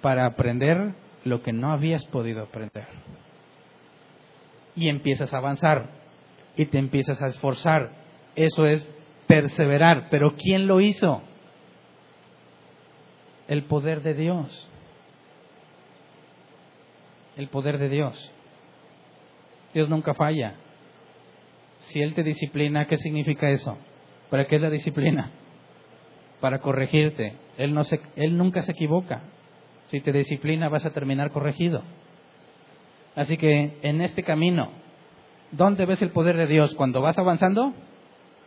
[0.00, 0.94] para aprender
[1.24, 2.86] lo que no habías podido aprender.
[4.74, 5.90] Y empiezas a avanzar
[6.56, 7.92] y te empiezas a esforzar.
[8.34, 8.88] Eso es
[9.26, 10.08] perseverar.
[10.10, 11.22] Pero ¿quién lo hizo?
[13.48, 14.70] El poder de Dios.
[17.36, 18.32] El poder de Dios.
[19.74, 20.54] Dios nunca falla.
[21.80, 23.76] Si Él te disciplina, ¿qué significa eso?
[24.30, 25.30] ¿Para qué es la disciplina?
[26.40, 27.36] Para corregirte.
[27.56, 29.22] Él, no se, él nunca se equivoca.
[29.88, 31.82] Si te disciplina vas a terminar corregido.
[33.14, 34.70] Así que en este camino,
[35.52, 36.74] ¿dónde ves el poder de Dios?
[36.74, 37.72] Cuando vas avanzando,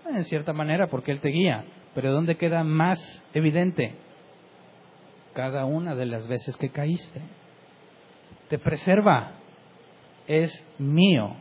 [0.07, 1.65] en cierta manera, porque Él te guía.
[1.95, 2.99] Pero ¿dónde queda más
[3.33, 3.95] evidente?
[5.33, 7.21] Cada una de las veces que caíste.
[8.49, 9.31] Te preserva.
[10.27, 11.35] Es mío.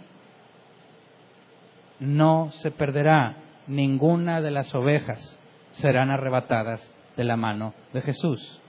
[2.01, 3.37] No se perderá.
[3.69, 5.39] Ninguna de las ovejas
[5.73, 8.61] serán arrebatadas de la mano de Jesús.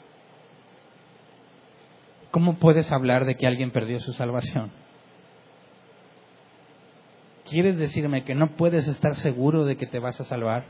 [2.32, 4.72] ¿Cómo puedes hablar de que alguien perdió su salvación?
[7.50, 10.66] ¿Quieres decirme que no puedes estar seguro de que te vas a salvar?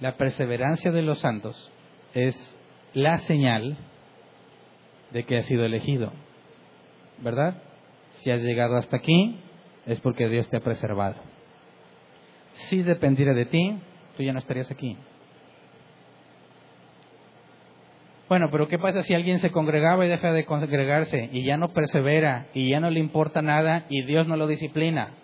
[0.00, 1.70] La perseverancia de los santos
[2.14, 2.56] es
[2.94, 3.76] la señal
[5.10, 6.12] de que has sido elegido,
[7.18, 7.62] ¿verdad?
[8.12, 9.38] Si has llegado hasta aquí,
[9.84, 11.27] es porque Dios te ha preservado.
[12.66, 13.78] Si dependiera de ti,
[14.16, 14.96] tú ya no estarías aquí.
[18.28, 21.72] Bueno, pero ¿qué pasa si alguien se congregaba y deja de congregarse y ya no
[21.72, 25.14] persevera y ya no le importa nada y Dios no lo disciplina?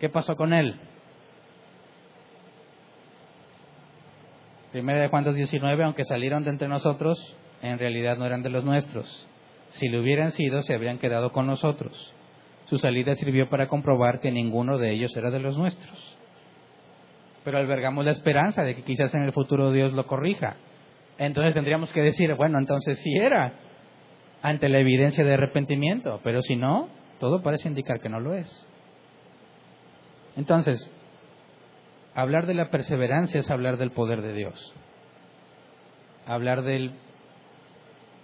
[0.00, 0.74] ¿Qué pasó con él?
[4.72, 8.64] Primera de Juan 19, aunque salieron de entre nosotros, en realidad no eran de los
[8.64, 9.26] nuestros.
[9.70, 12.12] Si lo hubieran sido, se habrían quedado con nosotros.
[12.64, 16.17] Su salida sirvió para comprobar que ninguno de ellos era de los nuestros.
[17.48, 20.56] Pero albergamos la esperanza de que quizás en el futuro Dios lo corrija
[21.18, 23.54] entonces tendríamos que decir, bueno, entonces sí era
[24.40, 26.88] ante la evidencia de arrepentimiento, pero si no,
[27.18, 28.68] todo parece indicar que no lo es.
[30.36, 30.92] Entonces,
[32.14, 34.74] hablar de la perseverancia es hablar del poder de Dios.
[36.24, 36.92] Hablar del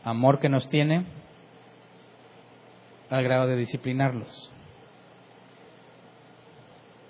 [0.05, 1.07] amor que nos tiene
[3.11, 4.51] al grado de disciplinarlos.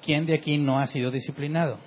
[0.02, 1.78] ¿Quién de aquí no ha sido disciplinado?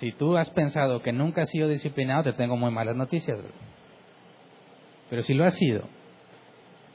[0.00, 3.38] Si tú has pensado que nunca has sido disciplinado, te tengo muy malas noticias.
[5.10, 5.84] Pero si lo has sido,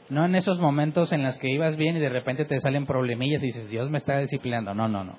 [0.09, 3.43] no en esos momentos en los que ibas bien y de repente te salen problemillas
[3.43, 4.73] y dices, Dios me está disciplinando.
[4.73, 5.17] No, no, no.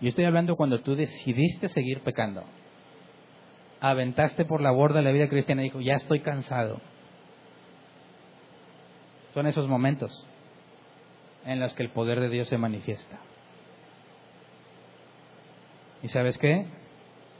[0.00, 2.44] Yo estoy hablando cuando tú decidiste seguir pecando.
[3.80, 6.80] Aventaste por la borda la vida cristiana y dijo, ya estoy cansado.
[9.32, 10.24] Son esos momentos
[11.44, 13.18] en los que el poder de Dios se manifiesta.
[16.00, 16.83] ¿Y sabes qué?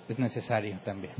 [0.08, 1.14] Es necesario también.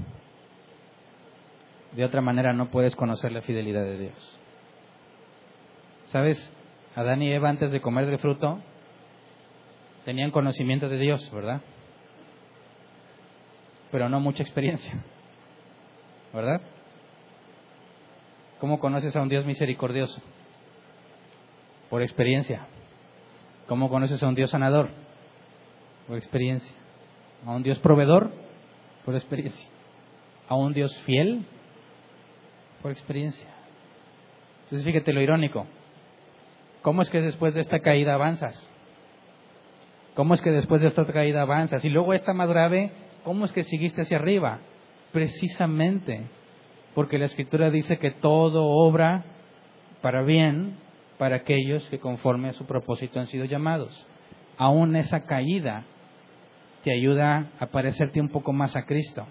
[1.92, 4.38] De otra manera no puedes conocer la fidelidad de Dios.
[6.06, 6.52] ¿Sabes?
[6.94, 8.60] Adán y Eva antes de comer del fruto
[10.04, 11.60] tenían conocimiento de Dios, ¿verdad?
[13.90, 14.92] Pero no mucha experiencia,
[16.32, 16.60] ¿verdad?
[18.60, 20.20] ¿Cómo conoces a un Dios misericordioso?
[21.90, 22.66] Por experiencia.
[23.66, 24.88] ¿Cómo conoces a un Dios sanador?
[26.06, 26.74] Por experiencia.
[27.46, 28.43] ¿A un Dios proveedor?
[29.04, 29.68] Por experiencia.
[30.48, 31.44] ¿A un Dios fiel?
[32.82, 33.48] Por experiencia.
[34.64, 35.66] Entonces fíjate lo irónico.
[36.82, 38.68] ¿Cómo es que después de esta caída avanzas?
[40.14, 41.84] ¿Cómo es que después de esta caída avanzas?
[41.84, 42.92] Y luego esta más grave,
[43.24, 44.60] ¿cómo es que seguiste hacia arriba?
[45.12, 46.28] Precisamente
[46.94, 49.24] porque la Escritura dice que todo obra
[50.00, 50.76] para bien
[51.18, 54.06] para aquellos que conforme a su propósito han sido llamados.
[54.56, 55.84] Aún esa caída
[56.84, 59.26] te ayuda a parecerte un poco más a Cristo,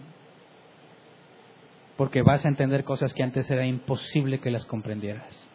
[1.95, 5.49] porque vas a entender cosas que antes era imposible que las comprendieras.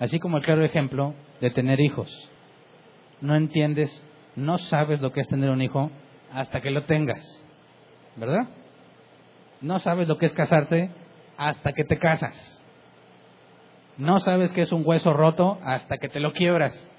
[0.00, 2.10] Así como el claro ejemplo de tener hijos.
[3.20, 4.02] No entiendes,
[4.34, 5.92] no sabes lo que es tener un hijo
[6.32, 7.22] hasta que lo tengas,
[8.16, 8.48] ¿verdad?
[9.60, 10.90] No sabes lo que es casarte
[11.36, 12.60] hasta que te casas.
[13.96, 16.90] No sabes que es un hueso roto hasta que te lo quiebras.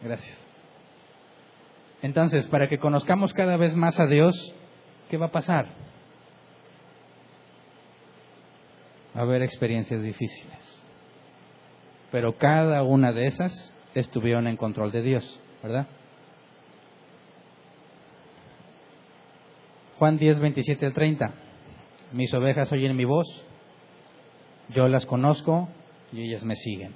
[0.00, 0.49] Gracias.
[2.02, 4.34] Entonces, para que conozcamos cada vez más a Dios,
[5.10, 5.66] ¿qué va a pasar?
[9.16, 10.84] Va a haber experiencias difíciles.
[12.10, 15.86] Pero cada una de esas estuvieron en control de Dios, ¿verdad?
[19.98, 21.34] Juan 10, 27 al 30.
[22.12, 23.26] Mis ovejas oyen mi voz,
[24.70, 25.68] yo las conozco
[26.12, 26.94] y ellas me siguen.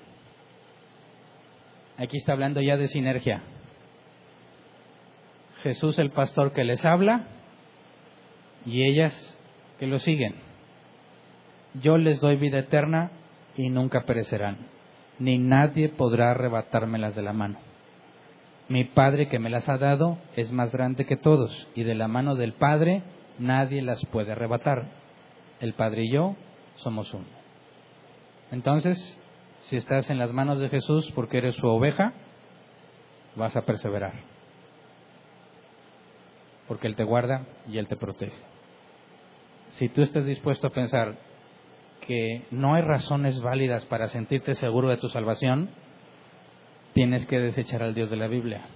[1.98, 3.42] Aquí está hablando ya de sinergia.
[5.65, 7.25] Jesús el pastor que les habla
[8.67, 9.15] y ellas
[9.79, 10.35] que lo siguen.
[11.81, 13.12] Yo les doy vida eterna
[13.57, 14.59] y nunca perecerán,
[15.19, 17.59] ni nadie podrá arrebatármelas de la mano.
[18.69, 22.09] Mi Padre que me las ha dado es más grande que todos, y de la
[22.09, 23.03] mano del Padre
[23.39, 24.91] nadie las puede arrebatar
[25.61, 26.37] el Padre y yo
[26.77, 27.25] somos uno.
[28.51, 29.19] Entonces,
[29.62, 32.12] si estás en las manos de Jesús porque eres su oveja,
[33.35, 34.34] vas a perseverar.
[36.69, 38.37] Porque Él te guarda y Él te protege.
[39.71, 41.17] Si tú estás dispuesto a pensar
[42.07, 45.71] que no hay razones válidas para sentirte seguro de tu salvación,
[46.93, 48.67] tienes que desechar al Dios de la Biblia.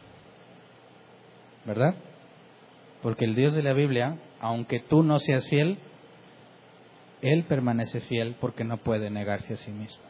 [1.64, 1.94] ¿Verdad?
[3.02, 5.78] Porque el Dios de la Biblia, aunque tú no seas fiel,
[7.22, 10.02] él permanece fiel porque no puede negarse a sí mismo.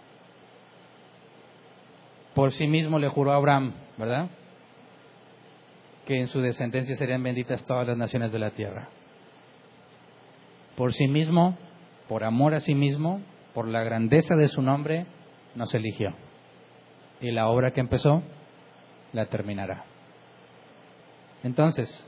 [2.34, 4.28] Por sí mismo le juró a Abraham, ¿verdad?
[6.08, 8.88] Que en su descendencia serían benditas todas las naciones de la tierra.
[10.74, 11.58] Por sí mismo,
[12.08, 13.20] por amor a sí mismo,
[13.52, 15.04] por la grandeza de su nombre,
[15.54, 16.14] nos eligió.
[17.20, 18.22] Y la obra que empezó,
[19.12, 19.84] la terminará.
[21.44, 22.04] Entonces,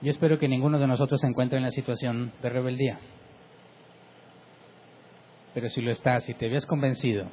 [0.00, 2.98] Yo espero que ninguno de nosotros se encuentre en la situación de rebeldía.
[5.54, 7.26] Pero si lo estás, si te habías convencido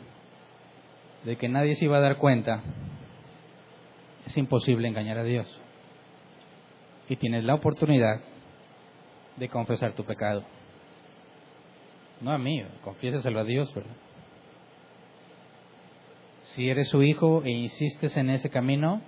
[1.23, 2.61] de que nadie se iba a dar cuenta,
[4.25, 5.47] es imposible engañar a Dios.
[7.09, 8.21] Y tienes la oportunidad
[9.37, 10.43] de confesar tu pecado.
[12.21, 13.95] No a mí, confiésaselo a Dios, ¿verdad?
[16.53, 19.01] Si eres su hijo e insistes en ese camino,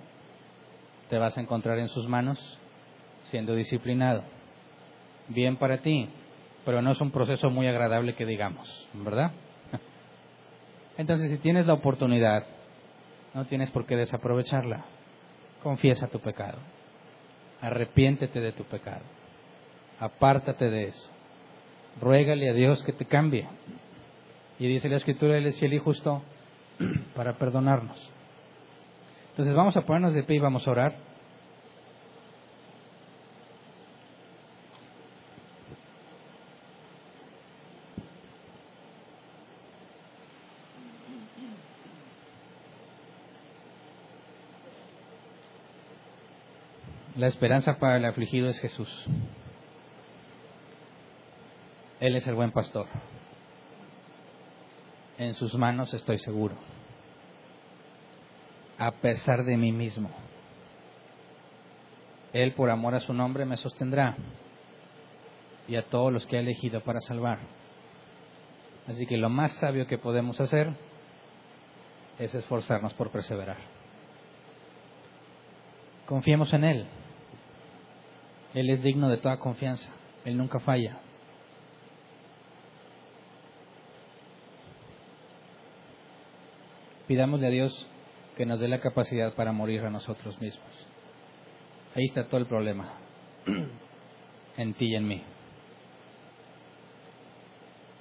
[1.08, 2.38] te vas a encontrar en sus manos
[3.24, 4.24] siendo disciplinado.
[5.28, 6.08] Bien para ti,
[6.64, 9.32] pero no es un proceso muy agradable que digamos, ¿verdad?
[10.96, 12.44] Entonces, si tienes la oportunidad,
[13.34, 14.84] no tienes por qué desaprovecharla.
[15.62, 16.58] Confiesa tu pecado.
[17.60, 19.02] Arrepiéntete de tu pecado.
[19.98, 21.08] Apártate de eso.
[22.00, 23.46] Ruégale a Dios que te cambie.
[24.58, 26.22] Y dice la Escritura, Él es fiel y justo
[27.14, 28.10] para perdonarnos.
[29.30, 30.94] Entonces vamos a ponernos de pie y vamos a orar.
[47.24, 49.06] La esperanza para el afligido es Jesús.
[51.98, 52.86] Él es el buen pastor.
[55.16, 56.54] En sus manos estoy seguro.
[58.76, 60.10] A pesar de mí mismo.
[62.34, 64.18] Él por amor a su nombre me sostendrá
[65.66, 67.38] y a todos los que ha elegido para salvar.
[68.86, 70.74] Así que lo más sabio que podemos hacer
[72.18, 73.56] es esforzarnos por perseverar.
[76.04, 76.86] Confiemos en Él.
[78.54, 79.88] Él es digno de toda confianza.
[80.24, 80.98] Él nunca falla.
[87.06, 87.86] Pidámosle a Dios
[88.36, 90.70] que nos dé la capacidad para morir a nosotros mismos.
[91.94, 92.94] Ahí está todo el problema,
[94.56, 95.22] en ti y en mí.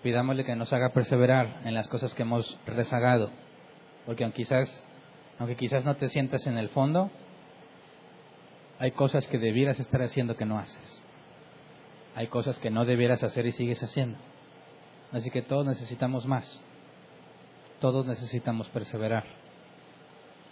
[0.02, 3.30] Pidámosle que nos haga perseverar en las cosas que hemos rezagado,
[4.06, 4.86] porque aunque quizás,
[5.38, 7.12] aunque quizás no te sientas en el fondo,
[8.84, 11.02] hay cosas que debieras estar haciendo que no haces.
[12.16, 14.18] Hay cosas que no debieras hacer y sigues haciendo.
[15.14, 16.60] Así que todos necesitamos más.
[17.80, 19.24] Todos necesitamos perseverar.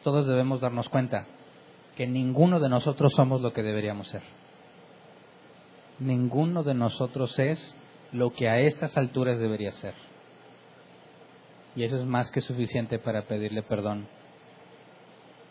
[0.01, 1.25] Todos debemos darnos cuenta
[1.97, 4.23] que ninguno de nosotros somos lo que deberíamos ser.
[5.99, 7.75] Ninguno de nosotros es
[8.13, 9.95] lo que a estas alturas debería ser.
[11.75, 14.07] Y eso es más que suficiente para pedirle perdón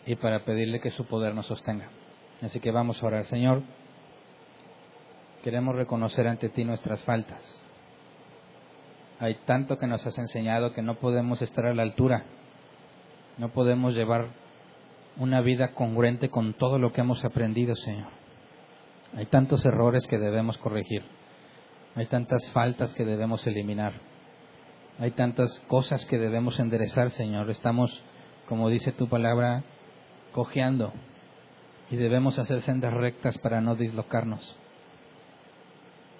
[0.07, 2.00] y para pedirle que su poder nos sostenga.
[2.41, 3.61] Así que vamos a orar, Señor.
[5.43, 7.63] Queremos reconocer ante ti nuestras faltas.
[9.19, 12.25] Hay tanto que nos has enseñado que no podemos estar a la altura.
[13.37, 14.29] No podemos llevar
[15.17, 18.09] una vida congruente con todo lo que hemos aprendido, Señor.
[19.15, 21.03] Hay tantos errores que debemos corregir.
[21.95, 23.93] Hay tantas faltas que debemos eliminar.
[24.97, 27.49] Hay tantas cosas que debemos enderezar, Señor.
[27.51, 28.03] Estamos,
[28.47, 29.63] como dice tu palabra,
[30.31, 30.93] cojeando
[31.91, 34.57] y debemos hacer sendas rectas para no dislocarnos.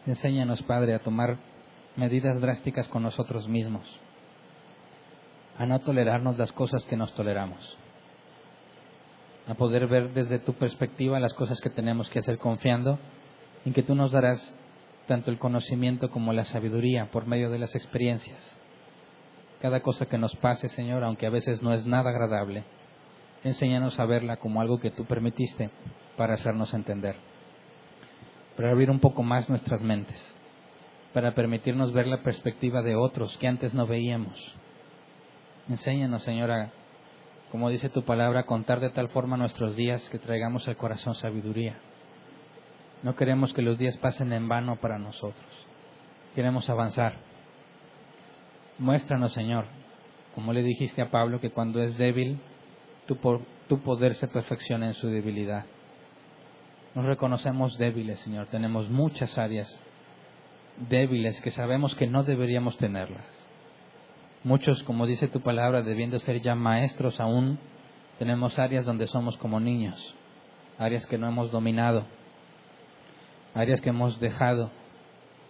[0.05, 1.37] Enséñanos, Padre, a tomar
[1.95, 3.87] medidas drásticas con nosotros mismos,
[5.57, 7.77] a no tolerarnos las cosas que nos toleramos,
[9.47, 12.99] a poder ver desde tu perspectiva las cosas que tenemos que hacer confiando
[13.63, 14.55] en que tú nos darás
[15.07, 18.57] tanto el conocimiento como la sabiduría por medio de las experiencias.
[19.61, 22.63] Cada cosa que nos pase, Señor, aunque a veces no es nada agradable,
[23.43, 25.69] enséñanos a verla como algo que tú permitiste
[26.17, 27.15] para hacernos entender,
[28.55, 30.19] para abrir un poco más nuestras mentes,
[31.13, 34.55] para permitirnos ver la perspectiva de otros que antes no veíamos.
[35.69, 36.71] Enséñanos, Señora,
[37.51, 41.77] como dice tu palabra, contar de tal forma nuestros días que traigamos al corazón sabiduría.
[43.03, 45.67] No queremos que los días pasen en vano para nosotros.
[46.35, 47.15] Queremos avanzar.
[48.77, 49.65] Muéstranos, Señor,
[50.33, 52.39] como le dijiste a Pablo, que cuando es débil,
[53.05, 55.65] tu, poder se perfecciona en su debilidad.
[56.95, 58.47] Nos reconocemos débiles, Señor.
[58.47, 59.67] Tenemos muchas áreas
[60.89, 63.25] débiles que sabemos que no deberíamos tenerlas.
[64.43, 67.59] Muchos, como dice tu palabra, debiendo ser ya maestros aún,
[68.19, 70.15] tenemos áreas donde somos como niños,
[70.77, 72.05] áreas que no hemos dominado,
[73.53, 74.71] áreas que hemos dejado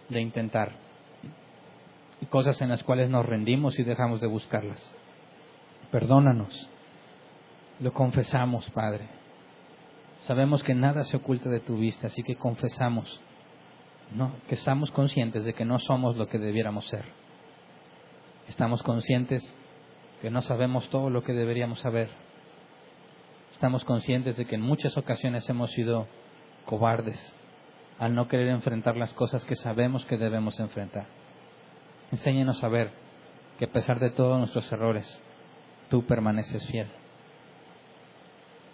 [0.08, 0.72] de intentar
[2.20, 4.80] y cosas en las cuales nos rendimos y dejamos de buscarlas.
[5.90, 6.68] Perdónanos
[7.82, 9.08] lo confesamos, Padre.
[10.22, 13.20] Sabemos que nada se oculta de tu vista, así que confesamos,
[14.14, 14.32] ¿no?
[14.48, 17.04] que estamos conscientes de que no somos lo que debiéramos ser.
[18.48, 19.42] Estamos conscientes
[20.20, 22.08] que no sabemos todo lo que deberíamos saber.
[23.52, 26.06] Estamos conscientes de que en muchas ocasiones hemos sido
[26.64, 27.34] cobardes
[27.98, 31.06] al no querer enfrentar las cosas que sabemos que debemos enfrentar.
[32.12, 32.92] Enséñenos a ver
[33.58, 35.20] que a pesar de todos nuestros errores,
[35.88, 37.01] tú permaneces fiel.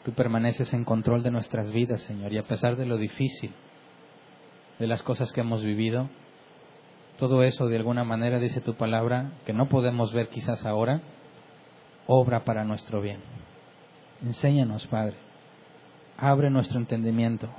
[0.08, 3.52] Tú permaneces en control de nuestras vidas, Señor, y a pesar de lo difícil,
[4.78, 6.08] de las cosas que hemos vivido,
[7.18, 11.02] todo eso de alguna manera, dice tu palabra, que no podemos ver quizás ahora,
[12.06, 13.20] obra para nuestro bien.
[14.24, 15.16] Enséñanos, Padre.
[16.16, 17.50] Abre nuestro entendimiento.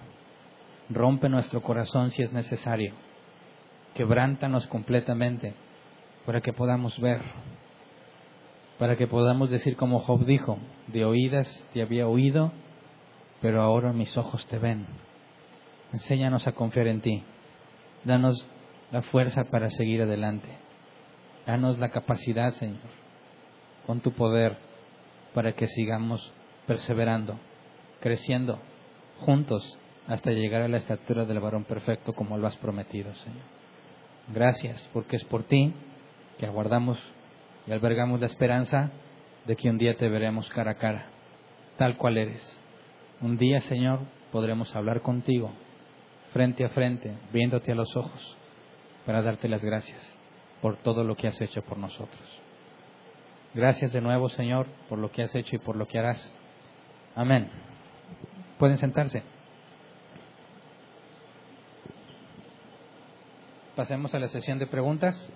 [0.90, 2.96] Rompe nuestro corazón si es necesario.
[3.94, 5.54] Quebrántanos completamente
[6.26, 7.22] para que podamos ver
[8.80, 10.58] para que podamos decir como Job dijo,
[10.88, 12.54] de oídas te había oído,
[13.42, 14.88] pero ahora mis ojos te ven.
[15.92, 17.24] Enséñanos a confiar en ti.
[18.06, 18.48] Danos
[18.92, 20.48] la fuerza para seguir adelante.
[21.46, 22.80] Danos la capacidad, Señor,
[23.86, 24.58] con tu poder,
[25.34, 26.34] para que sigamos
[26.66, 27.38] perseverando,
[28.00, 28.60] creciendo
[29.20, 29.78] juntos
[30.08, 33.44] hasta llegar a la estatura del varón perfecto como lo has prometido, Señor.
[34.34, 35.74] Gracias, porque es por ti
[36.38, 36.98] que aguardamos
[37.70, 38.90] y albergamos la esperanza
[39.46, 41.06] de que un día te veremos cara a cara,
[41.78, 42.60] tal cual eres.
[43.22, 44.00] Un día, Señor,
[44.32, 45.52] podremos hablar contigo,
[46.34, 48.38] frente a frente, viéndote a los ojos,
[49.06, 50.18] para darte las gracias
[50.64, 52.41] por todo lo que has hecho por nosotros.
[53.54, 56.34] Gracias de nuevo, Señor, por lo que has hecho y por lo que harás.
[57.16, 57.52] Amén.
[58.58, 59.22] Pueden sentarse.
[63.76, 65.32] Pasemos a la sesión de preguntas.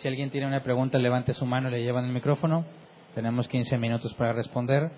[0.00, 2.64] Si alguien tiene una pregunta, levante su mano, y le llevan el micrófono.
[3.14, 4.90] Tenemos 15 minutos para responder.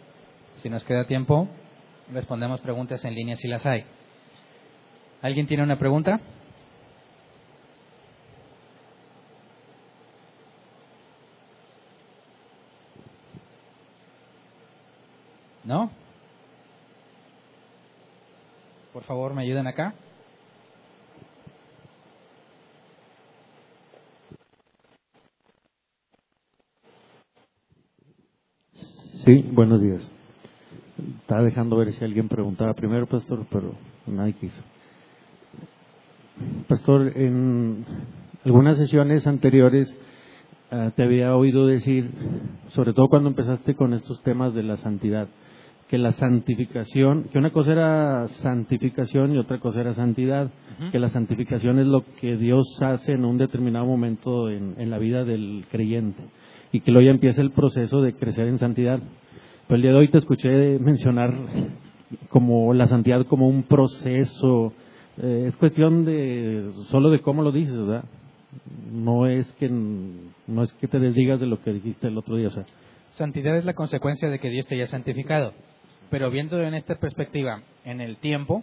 [0.62, 1.48] Si nos queda tiempo,
[2.12, 3.84] respondemos preguntas en línea si las hay.
[5.20, 6.20] ¿Alguien tiene una pregunta?
[15.64, 15.90] ¿No?
[18.92, 19.94] Por favor, me ayuden acá.
[29.24, 30.10] Sí, buenos días.
[31.20, 33.72] Estaba dejando ver si alguien preguntaba primero, pastor, pero
[34.04, 34.60] nadie quiso.
[36.66, 37.84] Pastor, en
[38.44, 39.96] algunas sesiones anteriores
[40.72, 42.10] eh, te había oído decir,
[42.70, 45.28] sobre todo cuando empezaste con estos temas de la santidad,
[45.86, 50.50] que la santificación, que una cosa era santificación y otra cosa era santidad,
[50.90, 54.98] que la santificación es lo que Dios hace en un determinado momento en, en la
[54.98, 56.24] vida del creyente
[56.72, 58.98] y que luego ya empieza el proceso de crecer en santidad.
[59.66, 61.32] Pero el día de hoy te escuché mencionar
[62.30, 64.72] como la santidad como un proceso,
[65.18, 68.04] eh, es cuestión de solo de cómo lo dices, ¿verdad?
[68.90, 72.48] No es que no es que te desdigas de lo que dijiste el otro día,
[72.48, 72.64] o sea.
[73.12, 75.52] Santidad es la consecuencia de que Dios te haya santificado.
[76.10, 78.62] Pero viendo en esta perspectiva, en el tiempo,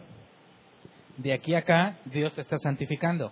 [1.17, 3.31] de aquí a acá Dios te está santificando,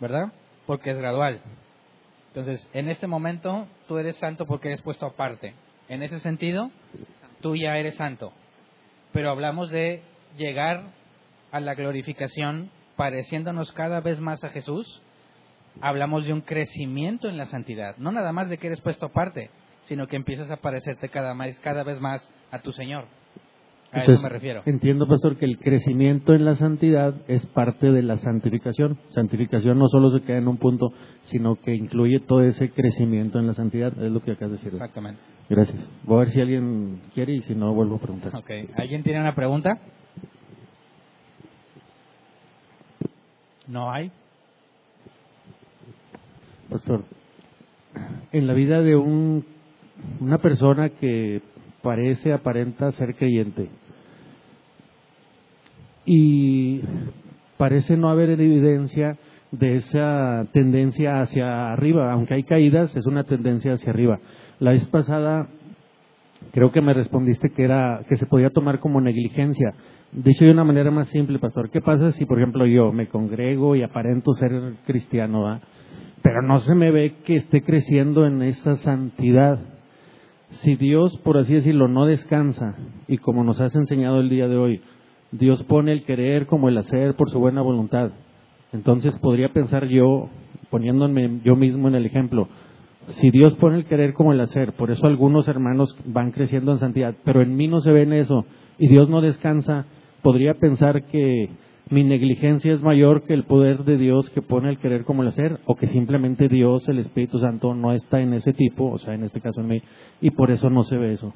[0.00, 0.32] ¿verdad?
[0.66, 1.40] Porque es gradual.
[2.34, 5.54] Entonces, en este momento tú eres santo porque eres puesto aparte.
[5.88, 6.72] En ese sentido,
[7.40, 8.32] tú ya eres santo.
[9.12, 10.02] Pero hablamos de
[10.36, 10.82] llegar
[11.52, 15.00] a la glorificación pareciéndonos cada vez más a Jesús.
[15.80, 17.96] Hablamos de un crecimiento en la santidad.
[17.98, 19.50] No nada más de que eres puesto aparte,
[19.84, 23.06] sino que empiezas a parecerte cada, cada vez más a tu Señor.
[23.94, 24.62] A eso me refiero.
[24.66, 28.98] Entiendo, pastor, que el crecimiento en la santidad es parte de la santificación.
[29.10, 30.92] Santificación no solo se queda en un punto,
[31.24, 33.92] sino que incluye todo ese crecimiento en la santidad.
[34.02, 34.72] Es lo que acabas de decir.
[34.72, 35.20] Exactamente.
[35.48, 35.88] Gracias.
[36.04, 38.34] Voy a ver si alguien quiere y si no, vuelvo a preguntar.
[38.34, 38.50] Ok.
[38.76, 39.78] ¿Alguien tiene una pregunta?
[43.66, 44.10] ¿No hay?
[46.68, 47.04] Pastor,
[48.32, 49.44] en la vida de un,
[50.20, 51.40] una persona que
[51.82, 53.68] parece, aparenta ser creyente,
[56.06, 56.80] y
[57.56, 59.16] parece no haber evidencia
[59.50, 64.18] de esa tendencia hacia arriba, aunque hay caídas, es una tendencia hacia arriba.
[64.58, 65.48] La vez pasada
[66.52, 69.74] creo que me respondiste que era que se podía tomar como negligencia.
[70.12, 73.74] Dicho de una manera más simple, pastor, ¿qué pasa si, por ejemplo, yo me congrego
[73.74, 74.52] y aparento ser
[74.86, 75.60] cristiano,
[76.22, 79.58] pero no se me ve que esté creciendo en esa santidad?
[80.50, 82.76] Si Dios, por así decirlo, no descansa,
[83.08, 84.80] y como nos has enseñado el día de hoy,
[85.38, 88.12] Dios pone el querer como el hacer por su buena voluntad.
[88.72, 90.28] Entonces podría pensar yo,
[90.70, 92.48] poniéndome yo mismo en el ejemplo,
[93.08, 96.78] si Dios pone el querer como el hacer, por eso algunos hermanos van creciendo en
[96.78, 98.44] santidad, pero en mí no se ve en eso
[98.78, 99.86] y Dios no descansa,
[100.22, 101.48] podría pensar que
[101.90, 105.28] mi negligencia es mayor que el poder de Dios que pone el querer como el
[105.28, 109.14] hacer, o que simplemente Dios, el Espíritu Santo, no está en ese tipo, o sea,
[109.14, 109.82] en este caso en mí,
[110.20, 111.34] y por eso no se ve eso.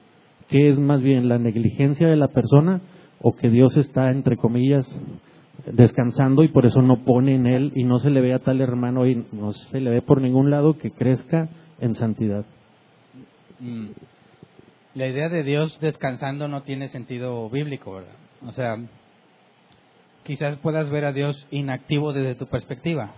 [0.49, 2.81] ¿Qué es más bien la negligencia de la persona
[3.21, 4.87] o que Dios está, entre comillas,
[5.67, 8.61] descansando y por eso no pone en él y no se le ve a tal
[8.61, 11.49] hermano y no se le ve por ningún lado que crezca
[11.81, 12.45] en santidad.
[13.61, 13.89] Mm.
[14.95, 18.17] La idea de Dios descansando no tiene sentido bíblico, ¿verdad?
[18.47, 18.77] O sea,
[20.25, 23.13] quizás puedas ver a Dios inactivo desde tu perspectiva,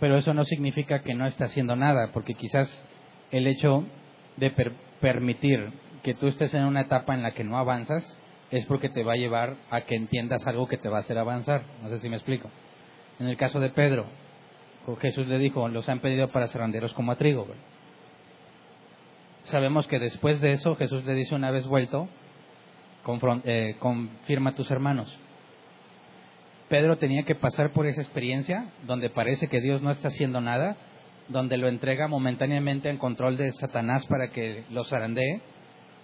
[0.00, 2.68] pero eso no significa que no está haciendo nada, porque quizás
[3.30, 3.84] el hecho
[4.36, 4.52] de
[5.00, 5.72] permitir
[6.02, 8.18] que tú estés en una etapa en la que no avanzas
[8.54, 11.18] es porque te va a llevar a que entiendas algo que te va a hacer
[11.18, 11.64] avanzar.
[11.82, 12.48] No sé si me explico.
[13.18, 14.06] En el caso de Pedro,
[15.00, 17.48] Jesús le dijo, los han pedido para randeros como a trigo.
[19.44, 22.08] Sabemos que después de eso Jesús le dice una vez vuelto,
[23.44, 25.12] eh, confirma a tus hermanos.
[26.68, 30.76] Pedro tenía que pasar por esa experiencia donde parece que Dios no está haciendo nada,
[31.28, 35.40] donde lo entrega momentáneamente en control de Satanás para que lo zarandee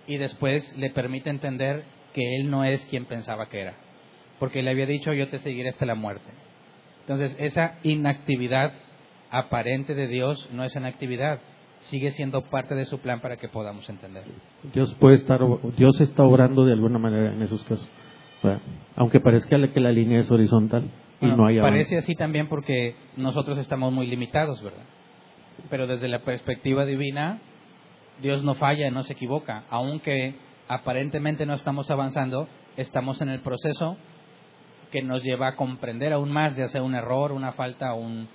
[0.08, 3.74] y después le permite entender que él no es quien pensaba que era,
[4.38, 6.30] porque le había dicho yo te seguiré hasta la muerte.
[7.00, 8.72] Entonces, esa inactividad
[9.30, 11.40] aparente de Dios no es inactividad,
[11.80, 14.24] sigue siendo parte de su plan para que podamos entender.
[14.72, 15.40] Dios puede estar,
[15.76, 17.88] Dios está obrando de alguna manera en esos casos,
[18.96, 23.58] aunque parezca que la línea es horizontal y no hay Parece así también porque nosotros
[23.58, 24.84] estamos muy limitados, ¿verdad?
[25.68, 27.40] Pero desde la perspectiva divina,
[28.22, 30.34] Dios no falla, no se equivoca, aunque
[30.70, 33.96] aparentemente no estamos avanzando, estamos en el proceso
[34.92, 38.28] que nos lleva a comprender aún más, de hacer un error, una falta, un,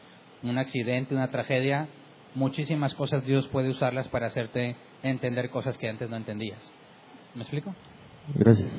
[0.43, 1.87] un accidente, una tragedia.
[2.33, 6.59] Muchísimas cosas Dios puede usarlas para hacerte entender cosas que antes no entendías.
[7.35, 7.73] ¿Me explico?
[8.33, 8.69] Gracias.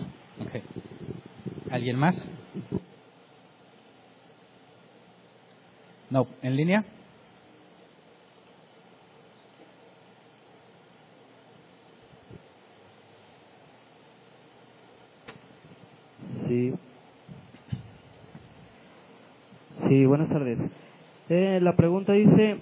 [1.71, 2.15] ¿Alguien más?
[6.11, 6.85] No, ¿en línea?
[19.89, 20.59] Sí, buenas tardes.
[21.29, 22.59] Eh, la pregunta dice,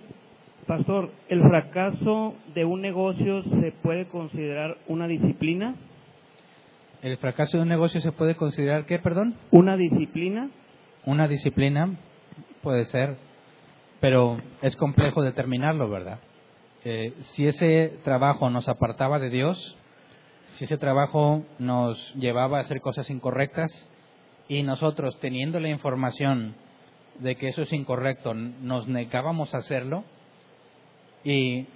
[0.66, 5.74] Pastor, ¿el fracaso de un negocio se puede considerar una disciplina?
[7.02, 9.34] ¿El fracaso de un negocio se puede considerar qué, perdón?
[9.50, 10.48] ¿Una disciplina?
[11.04, 11.90] Una disciplina
[12.62, 13.16] puede ser,
[14.00, 16.20] pero es complejo determinarlo, ¿verdad?
[16.86, 19.76] Eh, si ese trabajo nos apartaba de Dios,
[20.54, 23.90] si ese trabajo nos llevaba a hacer cosas incorrectas
[24.48, 26.54] y nosotros teniendo la información
[27.18, 30.04] de que eso es incorrecto, nos negábamos a hacerlo
[31.24, 31.66] y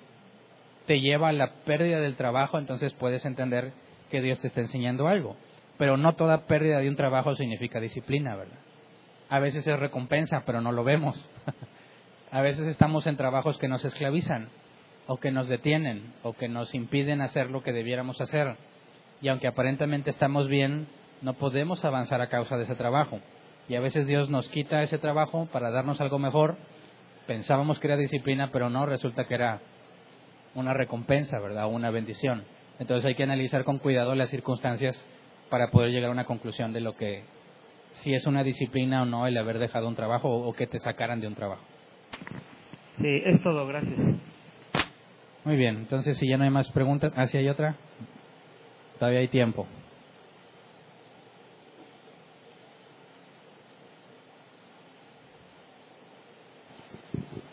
[0.86, 3.72] te lleva a la pérdida del trabajo, entonces puedes entender
[4.10, 5.36] que Dios te está enseñando algo.
[5.76, 8.58] Pero no toda pérdida de un trabajo significa disciplina, ¿verdad?
[9.28, 11.28] A veces es recompensa, pero no lo vemos.
[12.30, 14.48] a veces estamos en trabajos que nos esclavizan,
[15.06, 18.56] o que nos detienen, o que nos impiden hacer lo que debiéramos hacer.
[19.20, 20.86] Y aunque aparentemente estamos bien,
[21.22, 23.20] no podemos avanzar a causa de ese trabajo.
[23.68, 26.56] Y a veces Dios nos quita ese trabajo para darnos algo mejor.
[27.26, 29.60] Pensábamos que era disciplina, pero no, resulta que era
[30.54, 31.66] una recompensa, ¿verdad?
[31.66, 32.44] Una bendición.
[32.78, 35.04] Entonces hay que analizar con cuidado las circunstancias
[35.50, 37.24] para poder llegar a una conclusión de lo que,
[37.90, 41.20] si es una disciplina o no el haber dejado un trabajo o, que te sacaran
[41.20, 41.62] de un trabajo.
[42.98, 43.98] Sí, es todo, gracias.
[45.44, 47.76] Muy bien, entonces si ya no hay más preguntas, ¿ah, sí hay otra?
[48.98, 49.66] Todavía hay tiempo.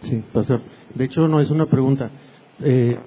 [0.01, 0.61] Sí, pastor.
[0.93, 2.09] De hecho, no es una pregunta.
[2.61, 2.97] Eh,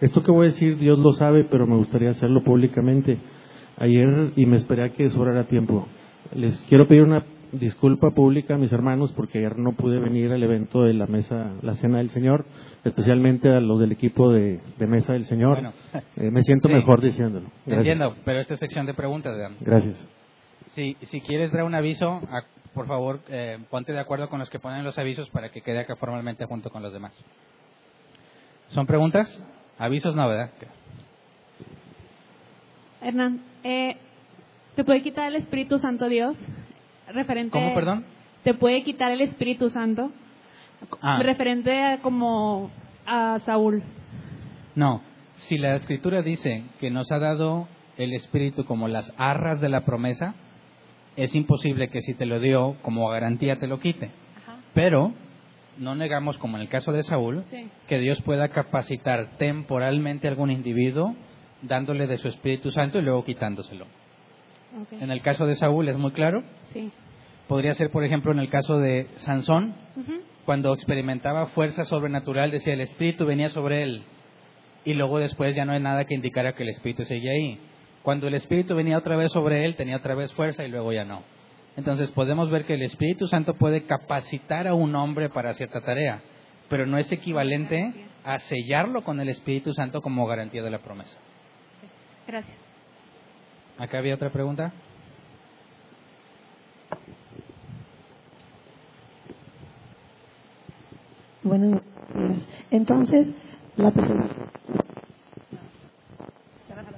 [0.00, 3.18] esto que voy a decir, Dios lo sabe, pero me gustaría hacerlo públicamente.
[3.76, 5.86] Ayer, y me esperé a que sobrara tiempo,
[6.34, 7.24] les quiero pedir una
[7.58, 11.52] disculpa pública a mis hermanos porque ayer no pude venir al evento de la mesa,
[11.62, 12.44] la cena del Señor,
[12.84, 15.72] especialmente a los del equipo de, mesa del Señor.
[16.16, 17.50] Eh, me siento mejor diciéndolo.
[17.66, 19.34] Entiendo, pero esta es sección de preguntas.
[19.60, 20.06] Gracias.
[20.72, 22.20] Si, si quieres dar un aviso,
[22.74, 25.80] por favor, eh, ponte de acuerdo con los que ponen los avisos para que quede
[25.80, 27.12] acá formalmente junto con los demás.
[28.68, 29.40] ¿Son preguntas?
[29.78, 30.50] Avisos no, ¿verdad?
[33.00, 33.96] Hernán, eh,
[34.74, 36.36] ¿te puede quitar el Espíritu Santo Dios?
[37.08, 38.04] Referente, ¿Cómo, perdón?
[38.42, 40.10] ¿Te puede quitar el Espíritu Santo?
[41.00, 41.18] Ah.
[41.22, 42.70] Referente a como
[43.06, 43.82] a Saúl.
[44.74, 45.02] No,
[45.36, 49.84] si la Escritura dice que nos ha dado el Espíritu como las arras de la
[49.84, 50.34] promesa,
[51.16, 54.10] es imposible que si te lo dio como garantía te lo quite.
[54.74, 55.12] Pero
[55.78, 57.44] no negamos, como en el caso de Saúl,
[57.88, 61.14] que Dios pueda capacitar temporalmente a algún individuo
[61.62, 63.86] dándole de su Espíritu Santo y luego quitándoselo.
[65.00, 66.42] En el caso de Saúl es muy claro.
[67.48, 69.74] Podría ser, por ejemplo, en el caso de Sansón,
[70.44, 74.02] cuando experimentaba fuerza sobrenatural, decía el Espíritu venía sobre él
[74.84, 77.58] y luego después ya no hay nada que indicara que el Espíritu seguía ahí.
[78.02, 81.04] Cuando el Espíritu venía otra vez sobre él, tenía otra vez fuerza y luego ya
[81.04, 81.22] no.
[81.76, 86.22] Entonces podemos ver que el Espíritu Santo puede capacitar a un hombre para cierta tarea,
[86.68, 87.92] pero no es equivalente
[88.24, 91.18] a sellarlo con el Espíritu Santo como garantía de la promesa.
[92.26, 92.63] Gracias.
[93.78, 94.72] ¿Acá había otra pregunta?
[101.42, 101.80] Bueno,
[102.70, 103.28] entonces
[103.76, 104.46] la preservación.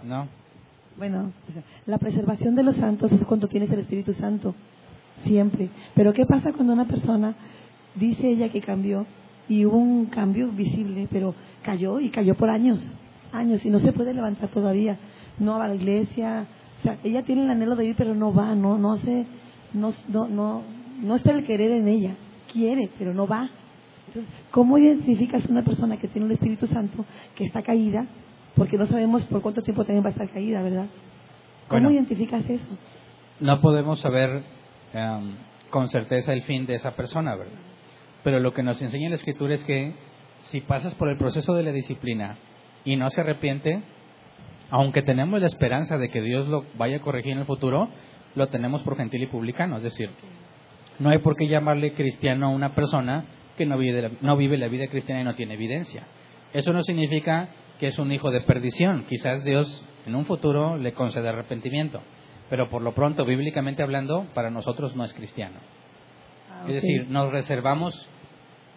[0.04, 0.28] No.
[0.96, 1.32] Bueno,
[1.86, 4.54] la preservación de los santos es cuando tienes el Espíritu Santo,
[5.24, 5.68] siempre.
[5.94, 7.34] Pero ¿qué pasa cuando una persona
[7.96, 9.04] dice ella que cambió
[9.48, 12.78] y hubo un cambio visible, pero cayó y cayó por años,
[13.32, 14.96] años y no se puede levantar todavía?
[15.38, 16.46] No va a la iglesia,
[16.78, 19.26] o sea, ella tiene el anhelo de ir, pero no va, no, no hace,
[19.72, 20.62] no, no, no,
[21.00, 22.14] no está el querer en ella,
[22.52, 23.48] quiere, pero no va.
[24.08, 27.04] Entonces, ¿Cómo identificas una persona que tiene el Espíritu Santo,
[27.34, 28.06] que está caída,
[28.54, 30.86] porque no sabemos por cuánto tiempo también va a estar caída, ¿verdad?
[31.68, 32.64] ¿Cómo identificas eso?
[33.40, 34.42] No podemos saber
[34.94, 35.34] em,
[35.70, 37.58] con certeza el fin de esa persona, ¿verdad?
[38.22, 39.94] Pero lo que nos enseña la Escritura es que
[40.44, 42.38] si pasas por el proceso de la disciplina
[42.84, 43.82] y no se arrepiente,
[44.70, 47.88] aunque tenemos la esperanza de que Dios lo vaya a corregir en el futuro,
[48.34, 49.76] lo tenemos por gentil y publicano.
[49.76, 50.10] Es decir,
[50.98, 53.24] no hay por qué llamarle cristiano a una persona
[53.56, 56.06] que no vive, no vive la vida cristiana y no tiene evidencia.
[56.52, 57.48] Eso no significa
[57.78, 59.04] que es un hijo de perdición.
[59.08, 62.00] Quizás Dios en un futuro le concede arrepentimiento,
[62.50, 65.58] pero por lo pronto, bíblicamente hablando, para nosotros no es cristiano.
[66.50, 68.08] Ah, es decir, nos reservamos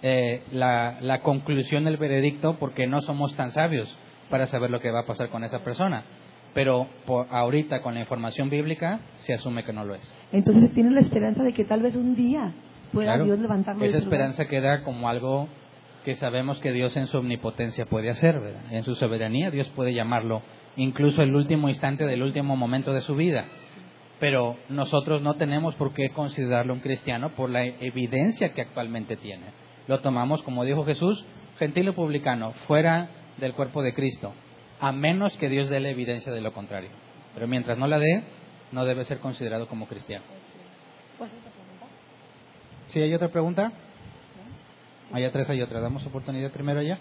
[0.01, 3.95] eh, la, la conclusión del veredicto porque no somos tan sabios
[4.29, 6.03] para saber lo que va a pasar con esa persona.
[6.53, 10.15] Pero por ahorita, con la información bíblica, se asume que no lo es.
[10.31, 12.53] Entonces tiene la esperanza de que tal vez un día
[12.91, 13.85] pueda Dios levantarlo.
[13.85, 15.47] Esa esperanza queda como algo
[16.03, 18.61] que sabemos que Dios en su omnipotencia puede hacer, ¿verdad?
[18.71, 20.41] En su soberanía Dios puede llamarlo
[20.75, 23.45] incluso el último instante del último momento de su vida.
[24.19, 29.45] pero nosotros no tenemos por qué considerarlo un cristiano por la evidencia que actualmente tiene.
[29.87, 31.25] Lo tomamos, como dijo Jesús,
[31.57, 34.33] gentil o publicano, fuera del cuerpo de Cristo,
[34.79, 36.89] a menos que Dios dé la evidencia de lo contrario.
[37.33, 38.23] Pero mientras no la dé,
[38.71, 40.23] no debe ser considerado como cristiano.
[42.89, 43.71] ¿Sí hay otra pregunta?
[45.11, 45.79] Hay tres, hay otra.
[45.79, 46.97] Damos oportunidad primero allá.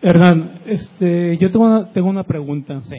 [0.00, 2.80] Hernán, este, yo tengo una, tengo una pregunta.
[2.88, 2.96] Sí.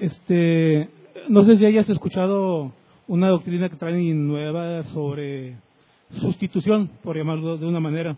[0.00, 0.88] Este,
[1.28, 2.72] no sé si hayas escuchado
[3.12, 5.56] una doctrina que traen nueva sobre
[6.18, 8.16] sustitución, por llamarlo de una manera.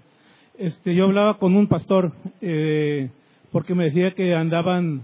[0.56, 3.10] Este, yo hablaba con un pastor eh,
[3.50, 5.02] porque me decía que andaban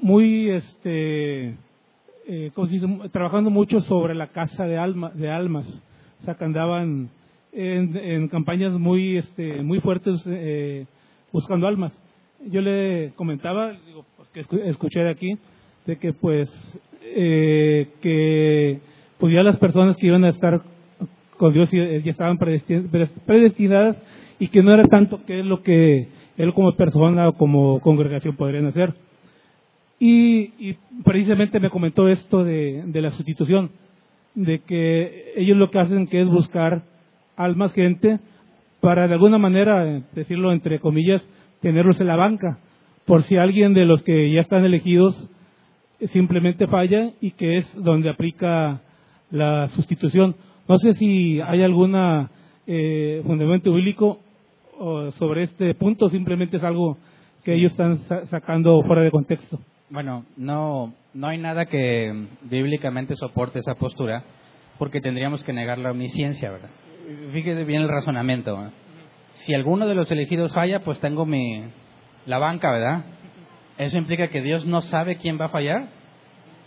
[0.00, 1.56] muy, este,
[2.28, 2.52] eh,
[3.10, 5.66] trabajando mucho sobre la casa de, alma, de almas,
[6.20, 7.10] o sea que andaban
[7.50, 10.86] en, campañas muy, este, muy fuertes eh,
[11.32, 11.92] buscando almas.
[12.46, 15.36] Yo le comentaba, digo, pues, escuché de aquí,
[15.86, 16.48] de que pues
[17.02, 18.91] eh, que
[19.22, 20.62] pues ya las personas que iban a estar
[21.36, 24.02] con Dios ya estaban predestinadas
[24.40, 28.34] y que no era tanto que es lo que él como persona o como congregación
[28.34, 28.94] podrían hacer.
[30.00, 30.74] Y,
[31.04, 33.70] precisamente me comentó esto de, de, la sustitución,
[34.34, 36.82] de que ellos lo que hacen que es buscar
[37.36, 38.18] almas gente
[38.80, 41.24] para de alguna manera, decirlo entre comillas,
[41.60, 42.58] tenerlos en la banca,
[43.06, 45.30] por si alguien de los que ya están elegidos
[46.12, 48.80] simplemente falla y que es donde aplica
[49.32, 50.36] la sustitución.
[50.68, 52.30] No sé si hay alguna
[52.66, 54.20] eh, fundamento bíblico
[55.18, 56.98] sobre este punto, simplemente es algo
[57.44, 58.00] que ellos están
[58.30, 59.60] sacando fuera de contexto.
[59.90, 64.24] Bueno, no, no hay nada que bíblicamente soporte esa postura,
[64.78, 66.70] porque tendríamos que negar la omnisciencia, ¿verdad?
[67.32, 68.70] Fíjese bien el razonamiento.
[69.34, 71.64] Si alguno de los elegidos falla, pues tengo mi
[72.26, 73.04] la banca, ¿verdad?
[73.78, 75.88] ¿Eso implica que Dios no sabe quién va a fallar?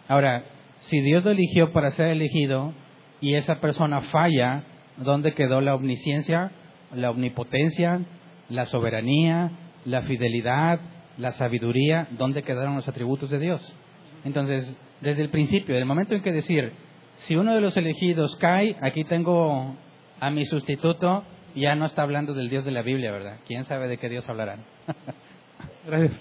[0.07, 0.43] Ahora,
[0.87, 2.73] si Dios lo eligió para ser elegido
[3.21, 4.63] y esa persona falla,
[4.97, 6.51] ¿dónde quedó la omnisciencia,
[6.93, 8.01] la omnipotencia,
[8.49, 9.51] la soberanía,
[9.85, 10.79] la fidelidad,
[11.17, 12.07] la sabiduría?
[12.11, 13.75] ¿Dónde quedaron los atributos de Dios?
[14.23, 16.73] Entonces, desde el principio, desde el momento en que decir,
[17.17, 19.75] si uno de los elegidos cae, aquí tengo
[20.19, 21.23] a mi sustituto,
[21.55, 23.37] ya no está hablando del Dios de la Biblia, ¿verdad?
[23.45, 24.63] ¿Quién sabe de qué Dios hablarán?
[25.85, 26.19] Gracias.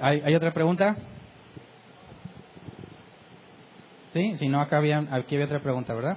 [0.00, 0.96] ¿Hay, otra pregunta?
[4.12, 6.16] Sí, si no, acá había, aquí había otra pregunta, ¿verdad?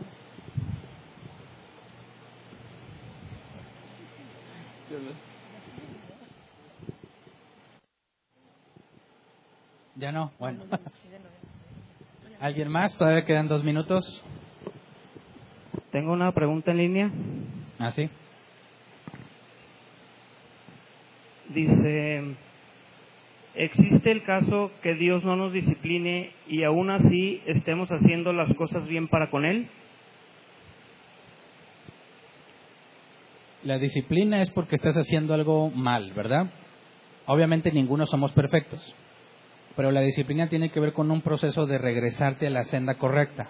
[9.95, 10.63] Ya no, bueno.
[12.39, 12.97] ¿Alguien más?
[12.97, 14.03] Todavía quedan dos minutos.
[15.91, 17.11] Tengo una pregunta en línea.
[17.77, 18.09] Ah, sí.
[21.49, 22.35] Dice,
[23.55, 28.87] ¿existe el caso que Dios no nos discipline y aún así estemos haciendo las cosas
[28.87, 29.67] bien para con Él?
[33.63, 36.47] La disciplina es porque estás haciendo algo mal, ¿verdad?
[37.27, 38.95] Obviamente ninguno somos perfectos,
[39.75, 43.49] pero la disciplina tiene que ver con un proceso de regresarte a la senda correcta.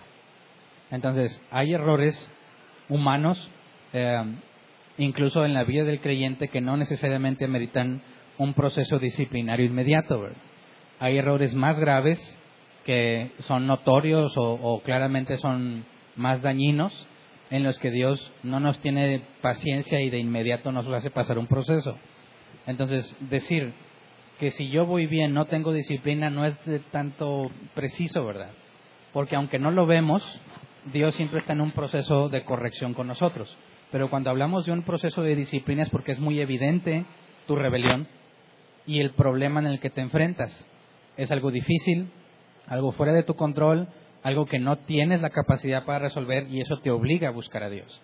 [0.91, 2.29] Entonces, hay errores
[2.89, 3.49] humanos
[3.93, 4.21] eh,
[4.97, 8.01] incluso en la vida del creyente, que no necesariamente meritan
[8.41, 10.27] un proceso disciplinario inmediato.
[10.99, 12.17] Hay errores más graves
[12.85, 15.85] que son notorios o, claramente son
[16.15, 17.07] más dañinos
[17.51, 21.37] en los que Dios no nos tiene paciencia y de inmediato nos lo hace pasar
[21.37, 21.99] un proceso.
[22.65, 23.73] Entonces, decir
[24.39, 28.49] que si yo voy bien, no tengo disciplina, no es de tanto preciso, ¿verdad?
[29.13, 30.23] Porque aunque no lo vemos,
[30.91, 33.55] Dios siempre está en un proceso de corrección con nosotros.
[33.91, 37.05] Pero cuando hablamos de un proceso de disciplina es porque es muy evidente
[37.45, 38.07] tu rebelión
[38.85, 40.65] y el problema en el que te enfrentas.
[41.17, 42.09] Es algo difícil,
[42.67, 43.87] algo fuera de tu control,
[44.23, 47.69] algo que no tienes la capacidad para resolver y eso te obliga a buscar a
[47.69, 48.01] Dios.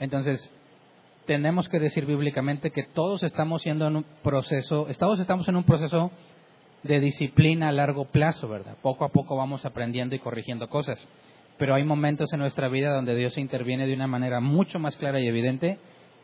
[0.00, 0.50] Entonces,
[1.26, 5.64] tenemos que decir bíblicamente que todos estamos siendo en un proceso, todos estamos en un
[5.64, 6.10] proceso
[6.82, 8.76] de disciplina a largo plazo, ¿verdad?
[8.82, 11.06] Poco a poco vamos aprendiendo y corrigiendo cosas
[11.62, 15.20] pero hay momentos en nuestra vida donde Dios interviene de una manera mucho más clara
[15.20, 15.78] y evidente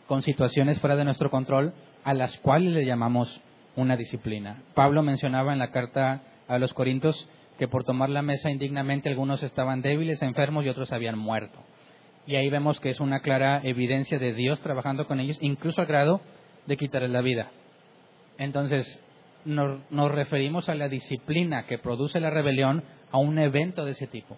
[0.09, 3.40] con situaciones fuera de nuestro control a las cuales le llamamos
[3.80, 4.62] una disciplina.
[4.74, 7.28] Pablo mencionaba en la carta a los Corintios
[7.59, 11.59] que por tomar la mesa indignamente algunos estaban débiles, enfermos y otros habían muerto.
[12.26, 15.86] Y ahí vemos que es una clara evidencia de Dios trabajando con ellos, incluso al
[15.86, 16.20] grado
[16.66, 17.50] de quitarles la vida.
[18.36, 19.02] Entonces,
[19.44, 24.36] nos referimos a la disciplina que produce la rebelión a un evento de ese tipo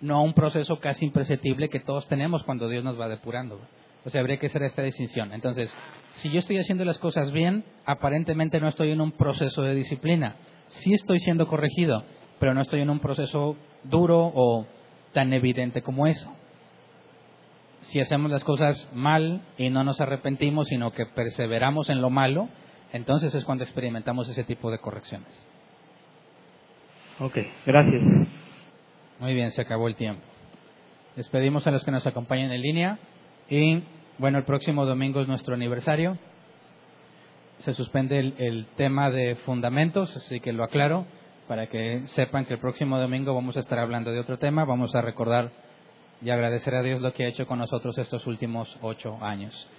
[0.00, 3.60] no a un proceso casi imperceptible que todos tenemos cuando Dios nos va depurando.
[4.04, 5.32] O sea, habría que hacer esta distinción.
[5.32, 5.74] Entonces,
[6.16, 10.36] Si yo estoy haciendo las cosas bien, aparentemente no estoy en un proceso de disciplina.
[10.68, 12.04] Sí estoy siendo corregido,
[12.38, 14.66] pero no estoy en un proceso duro o
[15.12, 16.32] tan evidente como eso.
[17.82, 22.48] Si hacemos las cosas mal y no nos arrepentimos, sino que perseveramos en lo malo,
[22.92, 25.46] entonces es cuando experimentamos ese tipo de correcciones.
[27.20, 28.02] Ok, gracias.
[29.20, 30.22] Muy bien, se acabó el tiempo.
[31.14, 32.98] Despedimos a los que nos acompañan en línea
[33.48, 33.82] y
[34.18, 36.16] bueno, el próximo domingo es nuestro aniversario.
[37.60, 41.06] Se suspende el, tema de fundamentos, así que lo aclaro
[41.48, 44.64] para que sepan que el próximo domingo vamos a estar hablando de otro tema.
[44.64, 45.50] Vamos a recordar
[46.22, 49.70] y agradecer a Dios lo que ha hecho con nosotros estos últimos ocho años.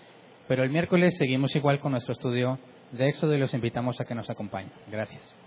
[0.47, 2.59] Pero el miércoles seguimos igual con nuestro estudio
[2.91, 4.71] de Éxodo y los invitamos a que nos acompañen.
[4.89, 5.46] Gracias.